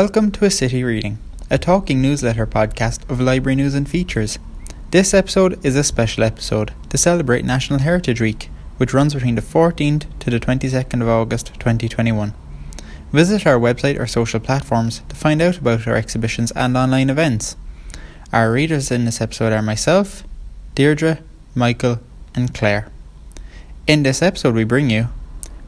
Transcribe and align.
Welcome 0.00 0.30
to 0.32 0.44
A 0.44 0.50
City 0.50 0.84
Reading, 0.84 1.16
a 1.48 1.56
talking 1.56 2.02
newsletter 2.02 2.46
podcast 2.46 3.10
of 3.10 3.18
library 3.18 3.56
news 3.56 3.74
and 3.74 3.88
features. 3.88 4.38
This 4.90 5.14
episode 5.14 5.58
is 5.64 5.74
a 5.74 5.82
special 5.82 6.22
episode 6.22 6.74
to 6.90 6.98
celebrate 6.98 7.46
National 7.46 7.78
Heritage 7.78 8.20
Week, 8.20 8.50
which 8.76 8.92
runs 8.92 9.14
between 9.14 9.36
the 9.36 9.40
14th 9.40 10.04
to 10.18 10.28
the 10.28 10.38
22nd 10.38 11.00
of 11.00 11.08
August 11.08 11.54
2021. 11.54 12.34
Visit 13.10 13.46
our 13.46 13.58
website 13.58 13.98
or 13.98 14.06
social 14.06 14.38
platforms 14.38 15.00
to 15.08 15.16
find 15.16 15.40
out 15.40 15.56
about 15.56 15.86
our 15.86 15.96
exhibitions 15.96 16.50
and 16.50 16.76
online 16.76 17.08
events. 17.08 17.56
Our 18.34 18.52
readers 18.52 18.90
in 18.90 19.06
this 19.06 19.22
episode 19.22 19.54
are 19.54 19.62
myself, 19.62 20.24
Deirdre, 20.74 21.20
Michael, 21.54 22.00
and 22.34 22.52
Claire. 22.52 22.92
In 23.86 24.02
this 24.02 24.20
episode, 24.20 24.56
we 24.56 24.64
bring 24.64 24.90
you 24.90 25.08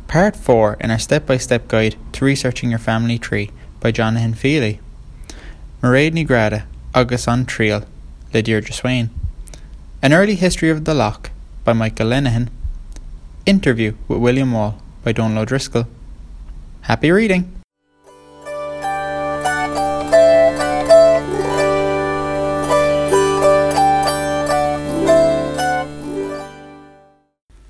Part 0.07 0.37
4 0.37 0.77
in 0.81 0.91
our 0.91 0.99
step 0.99 1.25
by 1.25 1.39
step 1.39 1.67
guide 1.67 1.97
to 2.13 2.27
researching 2.27 2.69
your 2.69 2.79
family 2.79 3.19
tree 3.19 3.53
by 3.81 3.93
Johnathon 3.93 4.35
Fehily. 4.35 4.81
Mairéad 5.83 6.13
ní 6.13 6.27
Ghráda, 6.27 6.65
agus 6.95 7.29
an 7.29 7.47
Triail, 7.47 7.87
le 8.35 8.43
Deirdre 8.43 8.73
Swain. 8.73 9.11
An 10.03 10.13
Early 10.13 10.35
History 10.35 10.71
of 10.71 10.85
the 10.85 10.95
Lough 10.95 11.31
by 11.65 11.73
Michael 11.73 12.09
Lenihan. 12.09 12.49
Interview 13.47 13.95
with 14.09 14.19
William 14.19 14.53
Wall 14.53 14.81
by 15.05 15.13
Donal 15.13 15.43
O'Driscoll. 15.43 15.87
Happy 16.83 17.11
reading! 17.11 17.53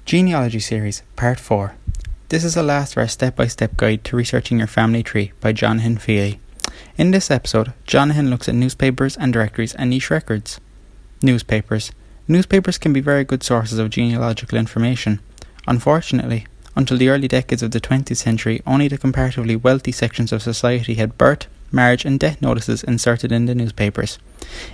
Genealogy 0.05 0.61
Series, 0.61 1.03
Part 1.17 1.39
4. 1.39 1.75
This 2.31 2.45
is 2.45 2.53
the 2.53 2.63
last 2.63 2.93
of 2.93 2.99
our 2.99 3.09
step 3.09 3.37
by 3.37 3.47
step 3.47 3.79
guide 3.79 4.05
to 4.05 4.15
researching 4.15 4.59
your 4.59 4.67
family 4.67 5.03
tree 5.03 5.33
by 5.41 5.55
Johnathon 5.55 5.99
Fehily. 5.99 6.39
In 6.99 7.11
this 7.11 7.31
episode, 7.31 7.73
Johnathon 7.87 8.29
looks 8.29 8.51
at 8.51 8.55
newspapers 8.55 9.17
and 9.17 9.33
directories 9.33 9.75
and 9.75 9.89
niche 9.89 10.11
records. 10.11 10.61
Newspapers. 11.23 11.91
Newspapers 12.29 12.77
can 12.77 12.93
be 12.93 13.01
very 13.01 13.25
good 13.25 13.43
sources 13.43 13.79
of 13.79 13.89
genealogical 13.89 14.59
information. 14.59 15.21
Unfortunately, 15.67 16.47
until 16.77 16.99
the 16.99 17.09
early 17.09 17.29
decades 17.29 17.63
of 17.63 17.71
the 17.71 17.81
20th 17.81 18.19
century, 18.19 18.61
only 18.67 18.89
the 18.89 18.99
comparatively 18.99 19.57
wealthy 19.57 19.91
sections 19.91 20.31
of 20.31 20.43
society 20.43 20.97
had 20.97 21.17
birth, 21.17 21.47
marriage, 21.73 22.05
and 22.05 22.21
death 22.21 22.43
notices 22.43 22.85
inserted 22.85 23.33
in 23.33 23.47
the 23.47 23.55
newspapers. 23.55 24.19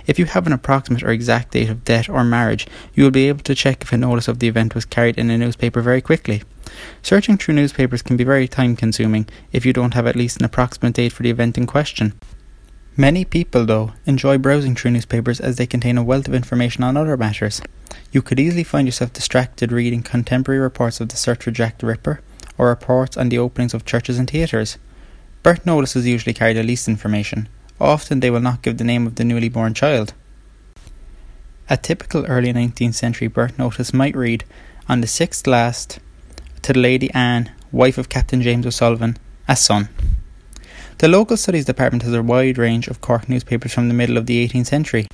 If 0.07 0.19
you 0.19 0.25
have 0.25 0.45
an 0.45 0.51
approximate 0.51 1.03
or 1.03 1.09
exact 1.11 1.51
date 1.51 1.69
of 1.69 1.85
death 1.85 2.09
or 2.09 2.25
marriage, 2.25 2.67
you 2.93 3.05
will 3.05 3.11
be 3.11 3.29
able 3.29 3.43
to 3.43 3.55
check 3.55 3.81
if 3.81 3.93
a 3.93 3.97
notice 3.97 4.27
of 4.27 4.39
the 4.39 4.49
event 4.49 4.75
was 4.75 4.83
carried 4.83 5.17
in 5.17 5.29
a 5.29 5.37
newspaper 5.37 5.79
very 5.79 6.01
quickly. 6.01 6.43
Searching 7.01 7.37
through 7.37 7.55
newspapers 7.55 8.01
can 8.01 8.17
be 8.17 8.23
very 8.23 8.47
time 8.47 8.75
consuming 8.75 9.27
if 9.51 9.65
you 9.65 9.73
don't 9.73 9.93
have 9.93 10.07
at 10.07 10.15
least 10.15 10.39
an 10.39 10.45
approximate 10.45 10.93
date 10.93 11.13
for 11.13 11.23
the 11.23 11.29
event 11.29 11.57
in 11.57 11.67
question. 11.67 12.13
Many 12.97 13.25
people, 13.25 13.65
though, 13.65 13.91
enjoy 14.05 14.37
browsing 14.37 14.75
through 14.75 14.91
newspapers 14.91 15.39
as 15.39 15.57
they 15.57 15.67
contain 15.67 15.97
a 15.97 16.03
wealth 16.03 16.27
of 16.27 16.33
information 16.33 16.83
on 16.83 16.95
other 16.95 17.17
matters. 17.17 17.61
You 18.11 18.21
could 18.21 18.39
easily 18.39 18.63
find 18.63 18.87
yourself 18.87 19.11
distracted 19.11 19.71
reading 19.71 20.01
contemporary 20.01 20.59
reports 20.59 21.01
of 21.01 21.09
the 21.09 21.17
search 21.17 21.43
for 21.43 21.51
Jack 21.51 21.79
the 21.79 21.87
Ripper 21.87 22.21
or 22.57 22.69
reports 22.69 23.17
on 23.17 23.29
the 23.29 23.37
openings 23.37 23.73
of 23.73 23.85
churches 23.85 24.17
and 24.17 24.29
theatres. 24.29 24.77
Birth 25.43 25.65
notices 25.65 26.07
usually 26.07 26.33
carry 26.33 26.53
the 26.53 26.63
least 26.63 26.87
information. 26.87 27.49
Often 27.79 28.21
they 28.21 28.31
will 28.31 28.39
not 28.39 28.61
give 28.61 28.77
the 28.77 28.83
name 28.83 29.05
of 29.05 29.15
the 29.15 29.25
newly 29.25 29.49
born 29.49 29.73
child. 29.73 30.13
A 31.69 31.77
typical 31.77 32.25
early 32.27 32.53
19th 32.53 32.93
century 32.93 33.27
birth 33.27 33.59
notice 33.59 33.93
might 33.93 34.15
read, 34.15 34.45
On 34.87 35.01
the 35.01 35.07
sixth 35.07 35.45
last, 35.47 35.99
to 36.65 36.73
the 36.73 36.79
Lady 36.79 37.11
Anne, 37.13 37.51
wife 37.71 37.99
of 37.99 38.09
Captain 38.09 38.41
James 38.41 38.65
O'Sullivan, 38.65 39.17
a 39.47 39.55
son. 39.55 39.87
The 40.97 41.07
local 41.07 41.37
studies 41.37 41.65
department 41.65 42.01
has 42.01 42.13
a 42.15 42.23
wide 42.23 42.57
range 42.57 42.87
of 42.87 43.01
Cork 43.01 43.29
newspapers 43.29 43.71
from 43.71 43.87
the 43.87 43.93
middle 43.93 44.17
of 44.17 44.25
the 44.25 44.47
18th 44.47 44.65
century. 44.65 45.07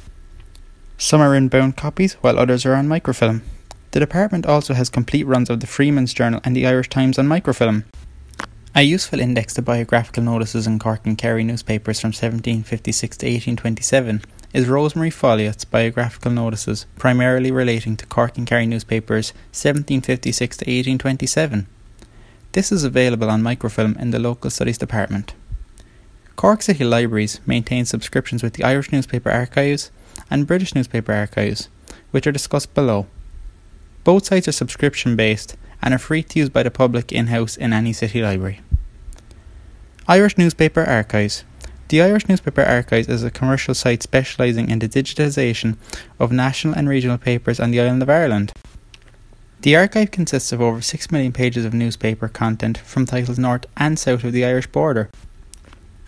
Some 0.97 1.19
are 1.19 1.35
in 1.35 1.49
bound 1.49 1.75
copies, 1.75 2.13
while 2.21 2.39
others 2.39 2.65
are 2.65 2.75
on 2.75 2.87
microfilm. 2.87 3.41
The 3.91 3.99
department 3.99 4.45
also 4.45 4.73
has 4.73 4.89
complete 4.89 5.25
runs 5.25 5.49
of 5.49 5.59
the 5.59 5.67
Freeman's 5.67 6.13
Journal 6.13 6.39
and 6.45 6.55
the 6.55 6.65
Irish 6.65 6.87
Times 6.87 7.19
on 7.19 7.27
microfilm. 7.27 7.83
A 8.73 8.83
useful 8.83 9.19
index 9.19 9.53
to 9.55 9.61
biographical 9.61 10.23
notices 10.23 10.65
in 10.65 10.79
Cork 10.79 11.05
and 11.05 11.17
Kerry 11.17 11.43
newspapers 11.43 11.99
from 11.99 12.13
1756 12.13 13.17
to 13.17 13.25
1827 13.25 14.21
is 14.53 14.67
Rosemary 14.67 15.09
ffolliott's 15.09 15.63
biographical 15.63 16.31
notices, 16.31 16.85
primarily 16.97 17.51
relating 17.51 17.95
to 17.95 18.05
Cork 18.05 18.37
and 18.37 18.45
Kerry 18.45 18.65
newspapers 18.65 19.31
1756 19.51 20.57
to 20.57 20.65
1827. 20.65 21.67
This 22.51 22.71
is 22.71 22.83
available 22.83 23.29
on 23.29 23.41
microfilm 23.41 23.95
in 23.97 24.11
the 24.11 24.19
local 24.19 24.49
studies 24.49 24.77
department. 24.77 25.33
Cork 26.35 26.61
City 26.61 26.83
Libraries 26.83 27.39
maintain 27.45 27.85
subscriptions 27.85 28.43
with 28.43 28.53
the 28.53 28.63
Irish 28.63 28.91
Newspaper 28.91 29.31
Archives 29.31 29.89
and 30.29 30.47
British 30.47 30.75
Newspaper 30.75 31.13
Archives, 31.13 31.69
which 32.11 32.27
are 32.27 32.31
discussed 32.33 32.73
below. 32.73 33.07
Both 34.03 34.25
sites 34.25 34.49
are 34.49 34.53
subscription 34.53 35.15
based 35.15 35.55
and 35.81 35.93
are 35.93 35.99
free 35.99 36.23
to 36.23 36.39
use 36.39 36.49
by 36.49 36.63
the 36.63 36.71
public 36.71 37.13
in 37.13 37.27
house 37.27 37.55
in 37.55 37.71
any 37.71 37.93
city 37.93 38.21
library. 38.21 38.59
Irish 40.07 40.37
Newspaper 40.37 40.83
Archives 40.83 41.45
The 41.91 42.01
Irish 42.01 42.29
Newspaper 42.29 42.61
Archives 42.61 43.09
is 43.09 43.21
a 43.21 43.29
commercial 43.29 43.73
site 43.73 44.01
specialising 44.01 44.69
in 44.69 44.79
the 44.79 44.87
digitisation 44.87 45.75
of 46.21 46.31
national 46.31 46.73
and 46.73 46.87
regional 46.87 47.17
papers 47.17 47.59
on 47.59 47.71
the 47.71 47.81
island 47.81 48.01
of 48.01 48.09
Ireland. 48.09 48.53
The 49.63 49.75
archive 49.75 50.09
consists 50.09 50.53
of 50.53 50.61
over 50.61 50.79
6 50.79 51.11
million 51.11 51.33
pages 51.33 51.65
of 51.65 51.73
newspaper 51.73 52.29
content 52.29 52.77
from 52.77 53.05
titles 53.05 53.37
north 53.37 53.65
and 53.75 53.99
south 53.99 54.23
of 54.23 54.31
the 54.31 54.45
Irish 54.45 54.67
border. 54.67 55.09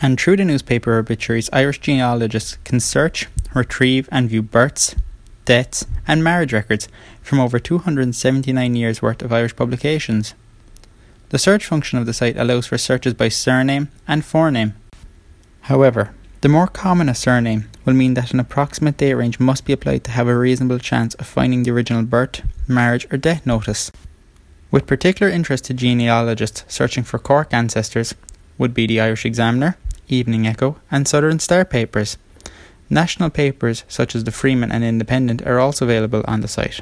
And 0.02 0.18
through 0.18 0.38
the 0.38 0.46
newspaper 0.46 0.98
obituaries, 0.98 1.50
Irish 1.52 1.82
genealogists 1.82 2.58
can 2.64 2.80
search, 2.80 3.28
retrieve, 3.54 4.08
and 4.10 4.30
view 4.30 4.42
births, 4.42 4.96
deaths, 5.44 5.86
and 6.08 6.24
marriage 6.24 6.54
records 6.54 6.88
from 7.22 7.42
over 7.42 7.60
279 7.60 8.76
years' 8.76 9.02
worth 9.02 9.22
of 9.22 9.34
Irish 9.34 9.58
publications. 9.58 10.34
The 11.28 11.38
search 11.38 11.66
function 11.66 12.00
of 12.00 12.06
the 12.06 12.14
site 12.14 12.38
allows 12.38 12.68
for 12.68 12.78
searches 12.78 13.16
by 13.16 13.28
surname 13.28 13.90
and 14.08 14.24
forename. 14.24 14.76
However, 15.68 16.13
the 16.41 16.50
more 16.50 16.68
common 16.68 17.07
a 17.07 17.16
surname 17.16 17.69
will 17.85 17.94
mean 17.94 18.16
that 18.16 18.34
an 18.34 18.40
approximate 18.41 18.97
date 18.97 19.13
range 19.13 19.40
must 19.40 19.63
be 19.63 19.72
applied 19.72 20.03
to 20.03 20.12
have 20.12 20.28
a 20.28 20.38
reasonable 20.38 20.78
chance 20.78 21.16
of 21.16 21.25
finding 21.25 21.63
the 21.63 21.72
original 21.72 22.03
birth, 22.03 22.41
marriage, 22.68 23.07
or 23.09 23.18
death 23.18 23.46
notice. 23.46 23.90
With 24.72 24.88
particular 24.88 25.31
interest 25.31 25.63
to 25.66 25.73
genealogists 25.73 26.66
searching 26.68 27.06
for 27.06 27.18
Cork 27.18 27.53
ancestors 27.53 28.13
would 28.57 28.73
be 28.73 28.88
the 28.88 29.00
Irish 29.00 29.25
Examiner, 29.25 29.78
Evening 30.09 30.46
Echo, 30.46 30.81
and 30.91 31.07
Southern 31.07 31.40
Star 31.40 31.63
papers. 31.63 32.18
National 32.90 33.29
papers 33.29 33.85
such 33.88 34.16
as 34.16 34.25
the 34.25 34.31
Freeman 34.34 34.69
and 34.69 34.84
Independent 34.84 35.47
are 35.47 35.59
also 35.59 35.85
available 35.85 36.25
on 36.28 36.41
the 36.41 36.50
site. 36.50 36.81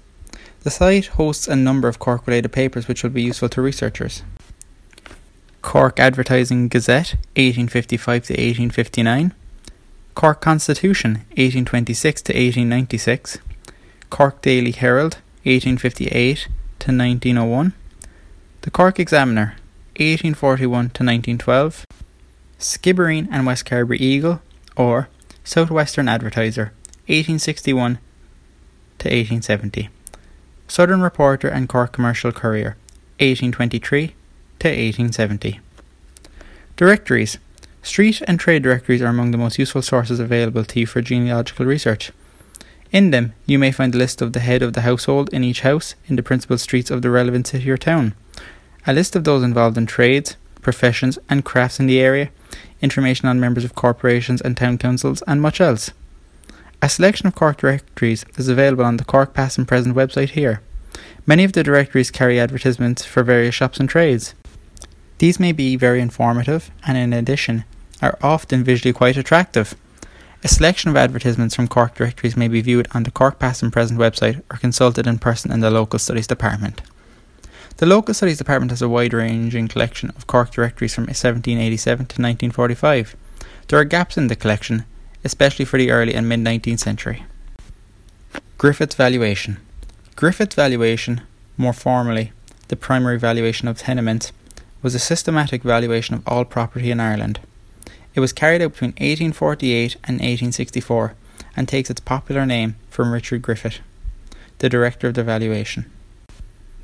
The 0.62 0.70
site 0.70 1.08
hosts 1.08 1.48
a 1.48 1.56
number 1.56 1.88
of 1.88 1.98
Cork 1.98 2.28
related 2.28 2.50
papers 2.50 2.88
which 2.88 3.02
will 3.02 3.10
be 3.10 3.24
useful 3.24 3.50
to 3.50 3.64
researchers. 3.64 4.22
Cork 5.64 6.00
Advertising 6.00 6.68
Gazette 6.68 7.16
1855 7.36 8.28
to 8.28 8.34
1859, 8.34 9.34
Cork 10.14 10.40
Constitution 10.40 11.14
1826 11.30 12.22
to 12.22 12.34
1896, 12.34 13.40
Cork 14.12 14.40
Daily 14.44 14.72
Herald 14.72 15.16
1858 15.46 16.38
to 16.78 16.92
1901, 16.92 17.74
the 18.62 18.70
Cork 18.70 19.00
Examiner 19.00 19.56
1841 20.00 20.72
to 20.92 21.04
1912, 21.04 21.86
Skibbereen 22.58 23.28
and 23.30 23.46
West 23.46 23.66
Carbery 23.66 24.00
Eagle 24.00 24.42
or 24.78 25.10
Southwestern 25.44 26.08
Advertiser 26.08 26.72
1861 27.08 27.96
to 29.00 29.10
1870, 29.10 29.90
Southern 30.70 31.02
Reporter 31.02 31.50
and 31.50 31.68
Cork 31.68 31.92
Commercial 31.92 32.32
Courier 32.32 32.78
1823 33.20 34.08
to 34.60 34.68
1870. 34.70 35.60
Directories 36.78 37.38
Street 37.82 38.22
and 38.26 38.40
trade 38.40 38.64
directories 38.64 39.02
are 39.02 39.08
among 39.08 39.32
the 39.32 39.38
most 39.38 39.60
useful 39.60 39.82
sources 39.82 40.22
available 40.22 40.64
to 40.64 40.80
you 40.80 40.86
for 40.86 41.02
genealogical 41.02 41.66
research. 41.66 42.14
In 42.94 43.12
them, 43.12 43.34
you 43.46 43.60
may 43.60 43.74
find 43.74 43.94
a 43.94 43.98
list 43.98 44.22
of 44.22 44.32
the 44.32 44.40
head 44.40 44.62
of 44.62 44.72
the 44.72 44.82
household 44.82 45.30
in 45.34 45.44
each 45.44 45.62
house 45.62 45.96
in 46.08 46.16
the 46.16 46.24
principal 46.24 46.58
streets 46.58 46.90
of 46.90 47.02
the 47.02 47.10
relevant 47.10 47.48
city 47.48 47.70
or 47.70 47.78
town 47.78 48.16
a 48.86 48.94
list 48.94 49.16
of 49.16 49.24
those 49.24 49.44
involved 49.44 49.78
in 49.78 49.86
trades, 49.86 50.36
professions, 50.62 51.20
and 51.30 51.46
crafts 51.46 51.80
in 51.80 51.88
the 51.88 52.00
area, 52.00 52.30
information 52.82 53.28
on 53.28 53.40
members 53.40 53.64
of 53.64 53.76
corporations 53.76 54.42
and 54.42 54.56
town 54.56 54.78
councils, 54.78 55.22
and 55.28 55.42
much 55.42 55.60
else. 55.62 55.92
A 56.82 56.88
selection 56.90 57.28
of 57.28 57.36
Cork 57.36 57.58
directories 57.58 58.26
is 58.38 58.48
available 58.48 58.86
on 58.86 58.98
the 58.98 59.04
Cork 59.04 59.34
Past 59.34 59.58
and 59.58 59.68
Present 59.68 59.96
website 59.96 60.30
here. 60.30 60.62
Many 61.26 61.44
of 61.44 61.52
the 61.52 61.64
directories 61.64 62.10
carry 62.10 62.40
advertisements 62.40 63.04
for 63.06 63.22
various 63.22 63.54
shops 63.54 63.80
and 63.80 63.90
trades. 63.90 64.34
These 65.18 65.40
may 65.40 65.52
be 65.52 65.76
very 65.76 66.00
informative 66.00 66.72
and, 66.88 66.98
in 66.98 67.12
addition, 67.12 67.66
are 68.02 68.18
often 68.22 68.64
visually 68.64 68.94
quite 68.94 69.18
attractive. 69.18 69.76
A 70.42 70.48
selection 70.48 70.90
of 70.90 70.96
advertisements 70.96 71.54
from 71.54 71.68
Cork 71.68 71.96
directories 71.96 72.38
may 72.38 72.48
be 72.48 72.62
viewed 72.62 72.88
on 72.94 73.04
the 73.04 73.12
Cork 73.12 73.40
Past 73.40 73.62
and 73.62 73.74
Present 73.74 74.00
website 74.00 74.42
or 74.50 74.58
consulted 74.58 75.06
in 75.06 75.20
person 75.20 75.52
in 75.52 75.60
the 75.60 75.70
local 75.70 76.00
studies 76.00 76.28
department. 76.28 76.82
The 77.80 77.86
Local 77.86 78.14
Studies 78.14 78.38
Department 78.38 78.72
has 78.72 78.82
a 78.82 78.90
wide 78.90 79.14
ranging 79.14 79.70
collection 79.70 80.10
of 80.10 80.28
Cork 80.28 80.52
directories 80.52 80.94
from 80.94 81.04
1787 81.04 82.08
to 82.08 82.22
1945. 82.22 83.16
There 83.70 83.80
are 83.80 83.86
gaps 83.86 84.18
in 84.18 84.28
the 84.28 84.36
collection, 84.36 84.84
especially 85.24 85.64
for 85.64 85.78
the 85.78 85.90
early 85.90 86.14
and 86.14 86.28
mid 86.28 86.42
19th 86.42 86.80
century. 86.80 87.24
Griffith's 88.58 88.96
Valuation 88.96 89.60
Griffith's 90.18 90.56
valuation, 90.56 91.22
more 91.56 91.72
formally, 91.72 92.34
the 92.68 92.76
primary 92.76 93.18
valuation 93.18 93.70
of 93.70 93.78
tenements, 93.78 94.34
was 94.82 94.94
a 94.94 95.00
systematic 95.00 95.64
valuation 95.64 96.16
of 96.16 96.28
all 96.28 96.44
property 96.44 96.92
in 96.92 97.00
Ireland. 97.00 97.40
It 98.14 98.20
was 98.20 98.34
carried 98.34 98.62
out 98.62 98.74
between 98.74 98.90
1848 98.90 99.96
and 100.04 100.16
1864 100.16 101.14
and 101.56 101.66
takes 101.66 101.90
its 101.90 102.02
popular 102.02 102.46
name 102.46 102.76
from 102.90 103.14
Richard 103.14 103.42
Griffith, 103.42 103.80
the 104.58 104.68
director 104.68 105.08
of 105.08 105.14
the 105.14 105.24
valuation. 105.24 105.90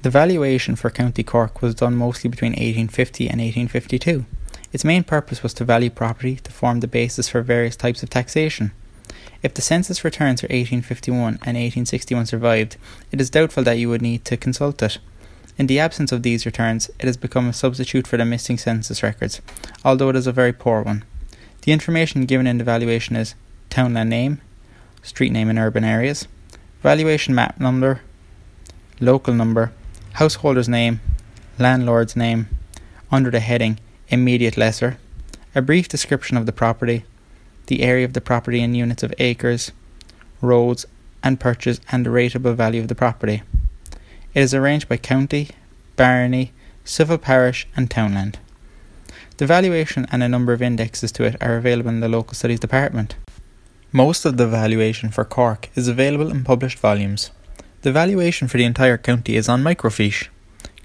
The 0.06 0.12
valuation 0.12 0.76
for 0.76 0.92
County 0.92 1.24
Cork 1.24 1.64
was 1.64 1.74
done 1.74 1.96
mostly 1.96 2.30
between 2.30 2.52
1850 2.52 3.24
and 3.24 3.42
1852. 3.42 4.26
Its 4.72 4.86
main 4.86 5.04
purpose 5.04 5.42
was 5.42 5.52
to 5.56 5.66
value 5.66 5.90
property 5.90 6.36
to 6.36 6.52
form 6.52 6.82
the 6.82 6.88
basis 6.88 7.28
for 7.28 7.42
various 7.42 7.76
types 7.76 8.04
of 8.04 8.12
taxation. 8.12 8.72
If 9.42 9.56
the 9.56 9.64
census 9.64 10.04
returns 10.04 10.42
for 10.42 10.46
1851 10.46 11.18
and 11.18 11.58
1861 11.58 12.28
survived, 12.28 12.78
it 13.12 13.20
is 13.20 13.32
doubtful 13.32 13.64
that 13.64 13.80
you 13.80 13.90
would 13.90 14.04
need 14.04 14.26
to 14.26 14.38
consult 14.38 14.84
it. 14.84 15.00
In 15.58 15.66
the 15.66 15.80
absence 15.80 16.12
of 16.12 16.22
these 16.22 16.46
returns, 16.46 16.92
it 17.00 17.08
has 17.08 17.18
become 17.18 17.50
a 17.50 17.52
substitute 17.54 18.06
for 18.06 18.18
the 18.18 18.26
missing 18.26 18.60
census 18.60 19.02
records, 19.02 19.42
although 19.84 20.10
it 20.10 20.16
is 20.16 20.28
a 20.28 20.32
very 20.32 20.54
poor 20.54 20.84
one. 20.84 21.04
The 21.64 21.72
information 21.72 22.28
given 22.28 22.46
in 22.46 22.60
the 22.60 22.64
valuation 22.64 23.16
is 23.16 23.34
townland 23.72 24.12
name, 24.12 24.40
street 25.02 25.32
name 25.32 25.50
in 25.50 25.58
urban 25.58 25.84
areas, 25.84 26.28
valuation 26.84 27.34
map 27.34 27.60
number, 27.60 28.02
local 29.00 29.34
number, 29.34 29.72
householder's 30.16 30.70
name, 30.70 31.02
landlord's 31.60 32.16
name, 32.16 32.48
under 33.12 33.30
the 33.30 33.42
heading 33.42 33.78
Immediate 34.08 34.56
Lessor, 34.56 34.98
a 35.54 35.62
brief 35.62 35.90
description 35.90 36.38
of 36.38 36.46
the 36.46 36.54
property, 36.54 37.04
the 37.68 37.82
area 37.82 38.06
of 38.06 38.14
the 38.14 38.22
property 38.22 38.62
in 38.62 38.74
units 38.74 39.04
of 39.04 39.14
acres, 39.20 39.74
roads, 40.40 40.86
and 41.22 41.38
purchase, 41.38 41.82
and 41.92 42.06
the 42.06 42.10
rateable 42.10 42.56
value 42.56 42.80
of 42.80 42.88
the 42.88 42.96
property. 42.96 43.44
It 44.34 44.42
is 44.42 44.54
arranged 44.54 44.88
by 44.88 44.98
county, 44.98 45.50
barony, 45.98 46.54
civil 46.86 47.18
parish, 47.18 47.68
and 47.76 47.92
townland. 47.92 48.40
The 49.36 49.46
valuation 49.46 50.08
and 50.12 50.24
a 50.24 50.30
number 50.30 50.54
of 50.54 50.62
indexes 50.62 51.12
to 51.14 51.26
it 51.26 51.36
are 51.42 51.58
available 51.58 51.90
in 51.90 52.00
the 52.00 52.08
local 52.08 52.36
studies 52.36 52.62
department. 52.62 53.16
Most 53.92 54.24
of 54.24 54.38
the 54.38 54.48
valuation 54.48 55.10
for 55.10 55.26
Cork 55.26 55.70
is 55.76 55.90
available 55.90 56.32
in 56.32 56.46
published 56.46 56.80
volumes. 56.80 57.32
The 57.86 57.92
valuation 57.92 58.48
for 58.48 58.58
the 58.58 58.64
entire 58.64 58.98
county 58.98 59.36
is 59.36 59.48
on 59.48 59.62
microfiche. 59.62 60.30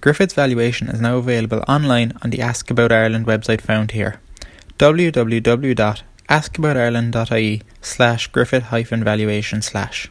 Griffith's 0.02 0.34
valuation 0.34 0.90
is 0.90 1.00
now 1.00 1.16
available 1.16 1.64
online 1.66 2.12
on 2.20 2.28
the 2.28 2.42
Ask 2.42 2.70
About 2.70 2.92
Ireland 2.92 3.24
website 3.24 3.62
found 3.62 3.92
here 3.92 4.20
www.askaboutireland.ie 4.78 7.62
slash 7.80 8.26
griffith 8.26 8.64
valuation 8.64 9.62
slash. 9.62 10.10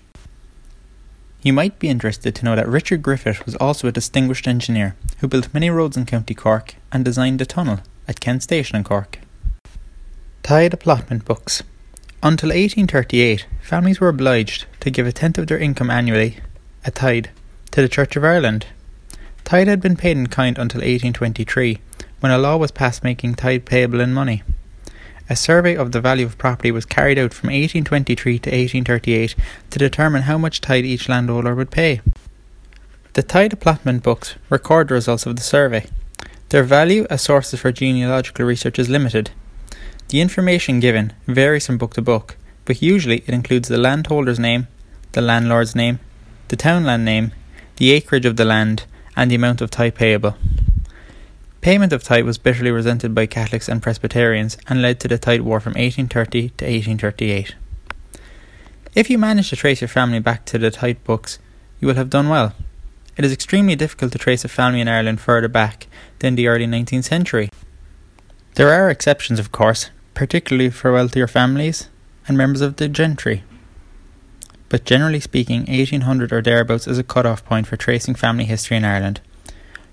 You 1.43 1.53
might 1.53 1.77
be 1.77 1.89
interested 1.89 2.33
to 2.33 2.43
know 2.43 2.55
that 2.55 2.67
Richard 2.67 3.03
Griffith 3.03 3.45
was 3.45 3.53
also 3.57 3.87
a 3.87 3.91
distinguished 3.91 4.47
engineer 4.47 4.95
who 5.19 5.27
built 5.27 5.53
many 5.53 5.69
roads 5.69 5.95
in 5.95 6.07
County 6.07 6.33
Cork 6.33 6.73
and 6.91 7.05
designed 7.05 7.39
a 7.39 7.45
tunnel 7.45 7.81
at 8.07 8.19
Kent 8.19 8.41
Station 8.41 8.75
in 8.75 8.83
Cork. 8.83 9.19
Tithe 10.41 10.73
allotment 10.83 11.23
books. 11.23 11.61
Until 12.23 12.49
1838, 12.49 13.45
families 13.61 13.99
were 13.99 14.09
obliged 14.09 14.65
to 14.79 14.89
give 14.89 15.05
a 15.05 15.11
tenth 15.11 15.37
of 15.37 15.45
their 15.45 15.59
income 15.59 15.91
annually 15.91 16.39
a 16.85 16.91
tithe, 16.91 17.27
to 17.71 17.81
the 17.81 17.89
Church 17.89 18.15
of 18.15 18.23
Ireland. 18.23 18.67
Tithe 19.43 19.67
had 19.67 19.81
been 19.81 19.95
paid 19.95 20.17
in 20.17 20.27
kind 20.27 20.57
until 20.57 20.79
1823, 20.79 21.79
when 22.19 22.31
a 22.31 22.37
law 22.37 22.57
was 22.57 22.71
passed 22.71 23.03
making 23.03 23.35
tithe 23.35 23.65
payable 23.65 23.99
in 23.99 24.13
money. 24.13 24.43
A 25.29 25.35
survey 25.35 25.75
of 25.75 25.91
the 25.91 26.01
value 26.01 26.25
of 26.25 26.37
property 26.37 26.71
was 26.71 26.85
carried 26.85 27.19
out 27.19 27.33
from 27.33 27.47
1823 27.47 28.39
to 28.39 28.49
1838 28.49 29.35
to 29.69 29.79
determine 29.79 30.23
how 30.23 30.37
much 30.37 30.61
tithe 30.61 30.85
each 30.85 31.07
landholder 31.07 31.53
would 31.53 31.69
pay. 31.69 32.01
The 33.13 33.23
tithe 33.23 33.53
allotment 33.61 34.01
books 34.01 34.35
record 34.49 34.87
the 34.87 34.95
results 34.95 35.25
of 35.25 35.35
the 35.35 35.43
survey. 35.43 35.85
Their 36.49 36.63
value 36.63 37.05
as 37.09 37.21
sources 37.21 37.59
for 37.59 37.71
genealogical 37.71 38.45
research 38.45 38.79
is 38.79 38.89
limited. 38.89 39.29
The 40.07 40.21
information 40.21 40.79
given 40.79 41.13
varies 41.27 41.67
from 41.67 41.77
book 41.77 41.93
to 41.93 42.01
book, 42.01 42.35
but 42.65 42.81
usually 42.81 43.17
it 43.27 43.29
includes 43.29 43.67
the 43.67 43.77
landholder's 43.77 44.39
name, 44.39 44.67
the 45.11 45.21
landlord's 45.21 45.75
name, 45.75 45.99
the 46.49 46.55
townland 46.55 47.05
name, 47.05 47.31
the 47.77 47.91
acreage 47.91 48.25
of 48.25 48.35
the 48.35 48.45
land, 48.45 48.85
and 49.15 49.31
the 49.31 49.35
amount 49.35 49.61
of 49.61 49.69
tithe 49.69 49.95
payable. 49.95 50.35
Payment 51.61 51.93
of 51.93 52.03
tithe 52.03 52.25
was 52.25 52.37
bitterly 52.37 52.71
resented 52.71 53.13
by 53.13 53.25
Catholics 53.25 53.69
and 53.69 53.81
Presbyterians 53.81 54.57
and 54.67 54.81
led 54.81 54.99
to 54.99 55.07
the 55.07 55.17
tithe 55.17 55.41
war 55.41 55.59
from 55.59 55.73
1830 55.73 56.41
to 56.49 56.65
1838. 56.65 57.55
If 58.95 59.09
you 59.09 59.17
manage 59.17 59.49
to 59.49 59.55
trace 59.55 59.81
your 59.81 59.87
family 59.87 60.19
back 60.19 60.45
to 60.45 60.57
the 60.57 60.71
tithe 60.71 61.03
books, 61.03 61.37
you 61.79 61.87
will 61.87 61.95
have 61.95 62.09
done 62.09 62.29
well. 62.29 62.53
It 63.15 63.25
is 63.25 63.33
extremely 63.33 63.75
difficult 63.75 64.11
to 64.13 64.17
trace 64.17 64.43
a 64.43 64.47
family 64.47 64.81
in 64.81 64.87
Ireland 64.87 65.21
further 65.21 65.49
back 65.49 65.87
than 66.19 66.35
the 66.35 66.47
early 66.47 66.65
19th 66.65 67.03
century. 67.03 67.49
There 68.55 68.73
are 68.73 68.89
exceptions, 68.89 69.37
of 69.37 69.51
course, 69.51 69.91
particularly 70.15 70.71
for 70.71 70.93
wealthier 70.93 71.27
families 71.27 71.89
and 72.27 72.37
members 72.37 72.61
of 72.61 72.77
the 72.77 72.87
gentry 72.87 73.43
but 74.69 74.85
generally 74.85 75.19
speaking, 75.19 75.65
1800 75.65 76.31
or 76.31 76.41
thereabouts 76.41 76.87
is 76.87 76.97
a 76.97 77.03
cut-off 77.03 77.43
point 77.43 77.67
for 77.67 77.75
tracing 77.75 78.15
family 78.15 78.45
history 78.45 78.77
in 78.77 78.85
Ireland. 78.85 79.19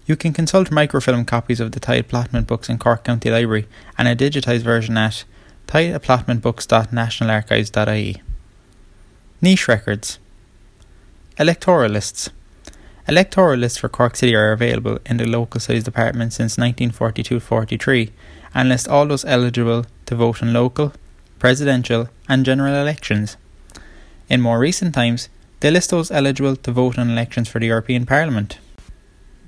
You 0.07 0.15
can 0.15 0.33
consult 0.33 0.71
microfilm 0.71 1.25
copies 1.25 1.59
of 1.59 1.73
the 1.73 1.81
Tithe 1.81 2.13
Allotment 2.13 2.47
books 2.47 2.69
in 2.69 2.79
Cork 2.79 3.03
County 3.03 3.31
Library 3.31 3.67
and 3.99 4.07
a 4.07 4.15
digitised 4.15 4.63
version 4.63 4.97
at 4.97 5.25
titheallotmentbooks.nationalarchives.ie. 5.67 8.23
Niche 9.43 9.67
records. 9.67 10.21
Electoral 11.39 11.91
lists. 11.91 12.31
Electoral 13.09 13.59
lists 13.59 13.79
for 13.79 13.89
Cork 13.89 14.15
City 14.17 14.37
are 14.37 14.53
available 14.53 14.99
in 15.07 15.17
the 15.17 15.27
local 15.27 15.61
studies 15.61 15.85
department 15.85 16.33
since 16.33 16.57
1942-43 16.57 18.11
and 18.55 18.69
list 18.69 18.87
all 18.89 19.07
those 19.07 19.25
eligible 19.25 19.85
to 20.07 20.15
vote 20.15 20.43
in 20.43 20.53
local, 20.53 20.93
presidential 21.39 22.09
and 22.29 22.45
general 22.45 22.75
elections. 22.75 23.37
In 24.29 24.41
more 24.41 24.59
recent 24.59 24.95
times, 24.95 25.29
they 25.61 25.71
list 25.71 25.91
those 25.91 26.11
eligible 26.11 26.57
to 26.57 26.73
vote 26.73 26.99
in 26.99 27.11
elections 27.11 27.49
for 27.49 27.61
the 27.61 27.67
European 27.67 28.07
Parliament. 28.07 28.59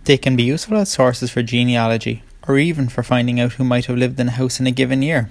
They 0.04 0.16
can 0.16 0.36
be 0.36 0.44
useful 0.44 0.76
as 0.76 0.88
sources 0.88 1.30
for 1.32 1.42
genealogy 1.42 2.22
or 2.46 2.58
even 2.58 2.88
for 2.88 3.02
finding 3.02 3.40
out 3.40 3.54
who 3.54 3.64
might 3.64 3.86
have 3.86 3.98
lived 3.98 4.18
in 4.20 4.28
a 4.28 4.32
house 4.32 4.60
in 4.60 4.66
a 4.66 4.70
given 4.70 5.02
year. 5.02 5.30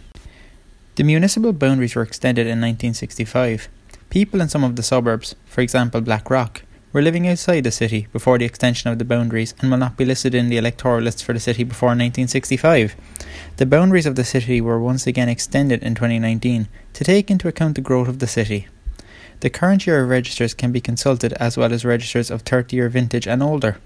The 0.96 1.04
municipal 1.04 1.54
boundaries 1.54 1.96
were 1.96 2.04
extended 2.04 2.42
in 2.42 2.60
1965. 2.60 3.70
People 4.10 4.42
in 4.42 4.50
some 4.50 4.63
of 4.63 4.75
the 4.75 4.84
suburbs, 4.84 5.36
for 5.46 5.62
example 5.62 6.01
Blackrock, 6.01 6.63
were 6.92 7.01
living 7.01 7.27
outside 7.27 7.63
the 7.63 7.72
city 7.72 8.08
before 8.12 8.38
the 8.38 8.46
extension 8.46 8.92
of 8.92 9.00
the 9.00 9.06
boundaries 9.06 9.56
and 9.60 9.72
will 9.72 9.77
not 9.77 9.98
be 9.98 10.06
listed 10.06 10.36
in 10.36 10.50
the 10.50 10.58
electoral 10.58 11.01
lists 11.01 11.22
for 11.22 11.34
the 11.34 11.39
city 11.39 11.63
before 11.63 11.89
1965. 11.89 12.96
The 13.58 13.66
boundaries 13.66 14.06
of 14.06 14.16
the 14.16 14.24
city 14.24 14.60
were 14.60 14.80
once 14.80 15.08
again 15.08 15.30
extended 15.30 15.82
in 15.84 15.96
2019 15.96 16.68
to 16.94 17.04
take 17.04 17.32
into 17.32 17.48
account 17.48 17.75
the 17.75 17.82
growth 17.82 18.08
of 18.08 18.20
the 18.20 18.27
city. 18.27 18.68
The 19.39 19.50
current 19.50 19.86
year 19.86 20.03
registers 20.06 20.53
can 20.53 20.72
be 20.72 20.82
consulted 20.82 21.34
as 21.34 21.58
well 21.58 21.72
as 21.72 21.86
registers 21.86 22.32
of 22.32 22.41
30 22.41 22.75
year 22.75 22.89
vintage 22.89 23.27
and 23.27 23.44
older. 23.44 23.77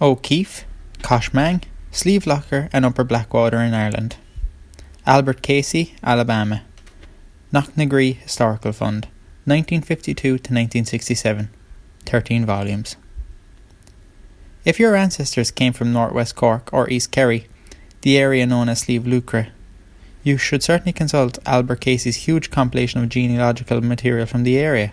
O'Kief, 0.00 0.64
Coshmang, 0.98 1.64
Slieve 1.90 2.24
Lougher, 2.24 2.68
and 2.72 2.84
Upper 2.84 3.04
Blackwater 3.04 3.58
in 3.58 3.74
Ireland. 3.74 4.16
Albert 5.06 5.42
Casey, 5.42 5.94
Alabama. 6.02 6.62
Knocknagree 7.52 8.12
Historical 8.12 8.72
Fund, 8.72 9.06
1952 9.44 10.14
to 10.14 10.34
1967, 10.34 11.48
13 12.06 12.46
volumes. 12.46 12.96
If 14.64 14.78
your 14.78 14.94
ancestors 14.94 15.50
came 15.50 15.72
from 15.72 15.92
northwest 15.92 16.36
Cork 16.36 16.70
or 16.72 16.88
East 16.88 17.10
Kerry, 17.10 17.48
the 18.02 18.18
area 18.18 18.46
known 18.46 18.68
as 18.68 18.80
Slieve 18.80 19.06
Lucre, 19.06 19.48
you 20.22 20.36
should 20.36 20.62
certainly 20.62 20.92
consult 20.92 21.38
Albert 21.46 21.80
Casey's 21.80 22.24
huge 22.26 22.50
compilation 22.50 23.02
of 23.02 23.08
genealogical 23.08 23.80
material 23.80 24.26
from 24.26 24.42
the 24.42 24.58
area. 24.58 24.92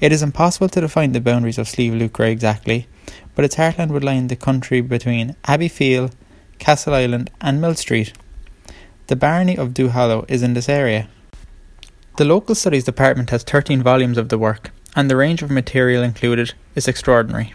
It 0.00 0.12
is 0.12 0.22
impossible 0.22 0.68
to 0.70 0.80
define 0.80 1.12
the 1.12 1.20
boundaries 1.20 1.58
of 1.58 1.68
Slieve 1.68 1.94
Lucre 1.94 2.24
exactly, 2.24 2.86
but 3.34 3.44
its 3.44 3.56
heartland 3.56 3.90
would 3.90 4.04
lie 4.04 4.14
in 4.14 4.28
the 4.28 4.36
country 4.36 4.80
between 4.80 5.36
Abbeyfeale, 5.44 6.12
Castle 6.58 6.94
Island, 6.94 7.30
and 7.40 7.60
Millstreet. 7.60 8.12
The 9.08 9.16
barony 9.16 9.56
of 9.56 9.74
Duhallow 9.74 10.24
is 10.28 10.42
in 10.42 10.54
this 10.54 10.68
area. 10.68 11.08
The 12.16 12.24
Local 12.24 12.54
Studies 12.54 12.84
Department 12.84 13.30
has 13.30 13.42
13 13.42 13.82
volumes 13.82 14.18
of 14.18 14.28
the 14.28 14.38
work, 14.38 14.70
and 14.96 15.10
the 15.10 15.16
range 15.16 15.42
of 15.42 15.50
material 15.50 16.02
included 16.02 16.54
is 16.74 16.88
extraordinary. 16.88 17.54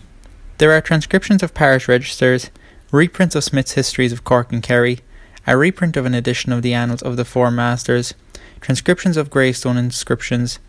There 0.58 0.72
are 0.72 0.82
transcriptions 0.82 1.44
of 1.44 1.54
parish 1.54 1.88
registers, 1.88 2.50
reprints 2.92 3.36
of 3.36 3.44
Smith's 3.44 3.74
Histories 3.74 4.14
of 4.14 4.24
Cork 4.24 4.54
and 4.54 4.64
Kerry, 4.64 5.00
a 5.46 5.58
reprint 5.58 5.98
of 5.98 6.06
an 6.06 6.14
edition 6.14 6.52
of 6.52 6.62
the 6.62 6.74
Annals 6.74 7.02
of 7.02 7.18
the 7.18 7.26
Four 7.26 7.52
Masters, 7.52 8.14
transcriptions 8.62 9.18
of 9.18 9.30
gravestone 9.30 9.78
inscriptions, 9.78 10.60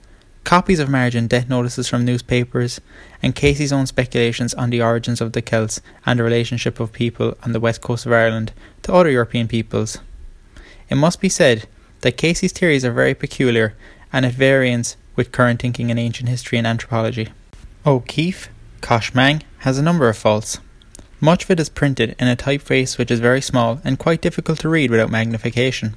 copies 0.43 0.79
of 0.79 0.91
marriage 0.91 1.15
and 1.15 1.29
death 1.29 1.49
notices 1.49 1.89
from 1.89 2.05
newspapers, 2.05 2.81
and 3.23 3.35
Casey's 3.35 3.73
own 3.73 3.87
speculations 3.87 4.53
on 4.55 4.71
the 4.71 4.83
origins 4.83 5.21
of 5.21 5.33
the 5.33 5.43
Celts 5.43 5.81
and 6.05 6.19
the 6.19 6.25
relationship 6.25 6.81
of 6.81 6.93
people 6.93 7.37
on 7.43 7.53
the 7.53 7.61
west 7.61 7.81
coast 7.81 8.05
of 8.05 8.13
Ireland 8.13 8.53
to 8.83 8.93
other 8.93 9.11
European 9.11 9.49
peoples. 9.49 9.99
It 10.91 10.97
must 10.97 11.21
be 11.21 11.29
said 11.29 11.67
that 12.01 12.17
Casey's 12.17 12.53
theories 12.53 12.85
are 12.85 12.93
very 12.93 13.15
peculiar 13.15 13.75
and 14.13 14.27
at 14.27 14.33
variance 14.33 14.97
with 15.17 15.33
current 15.33 15.63
thinking 15.63 15.91
in 15.91 15.99
ancient 15.99 16.29
history 16.29 16.59
and 16.59 16.67
anthropology. 16.67 17.29
O'Kief, 17.87 18.49
Coshmang, 18.83 19.43
has 19.59 19.79
a 19.79 19.83
number 19.83 20.09
of 20.09 20.17
faults. 20.17 20.59
Much 21.21 21.45
of 21.45 21.51
it 21.51 21.61
is 21.61 21.69
printed 21.69 22.15
in 22.19 22.29
a 22.29 22.37
typeface 22.37 22.99
which 22.99 23.11
is 23.11 23.21
very 23.21 23.41
small 23.41 23.81
and 23.85 23.99
quite 23.99 24.21
difficult 24.21 24.59
to 24.61 24.69
read 24.69 24.91
without 24.91 25.11
magnification. 25.11 25.95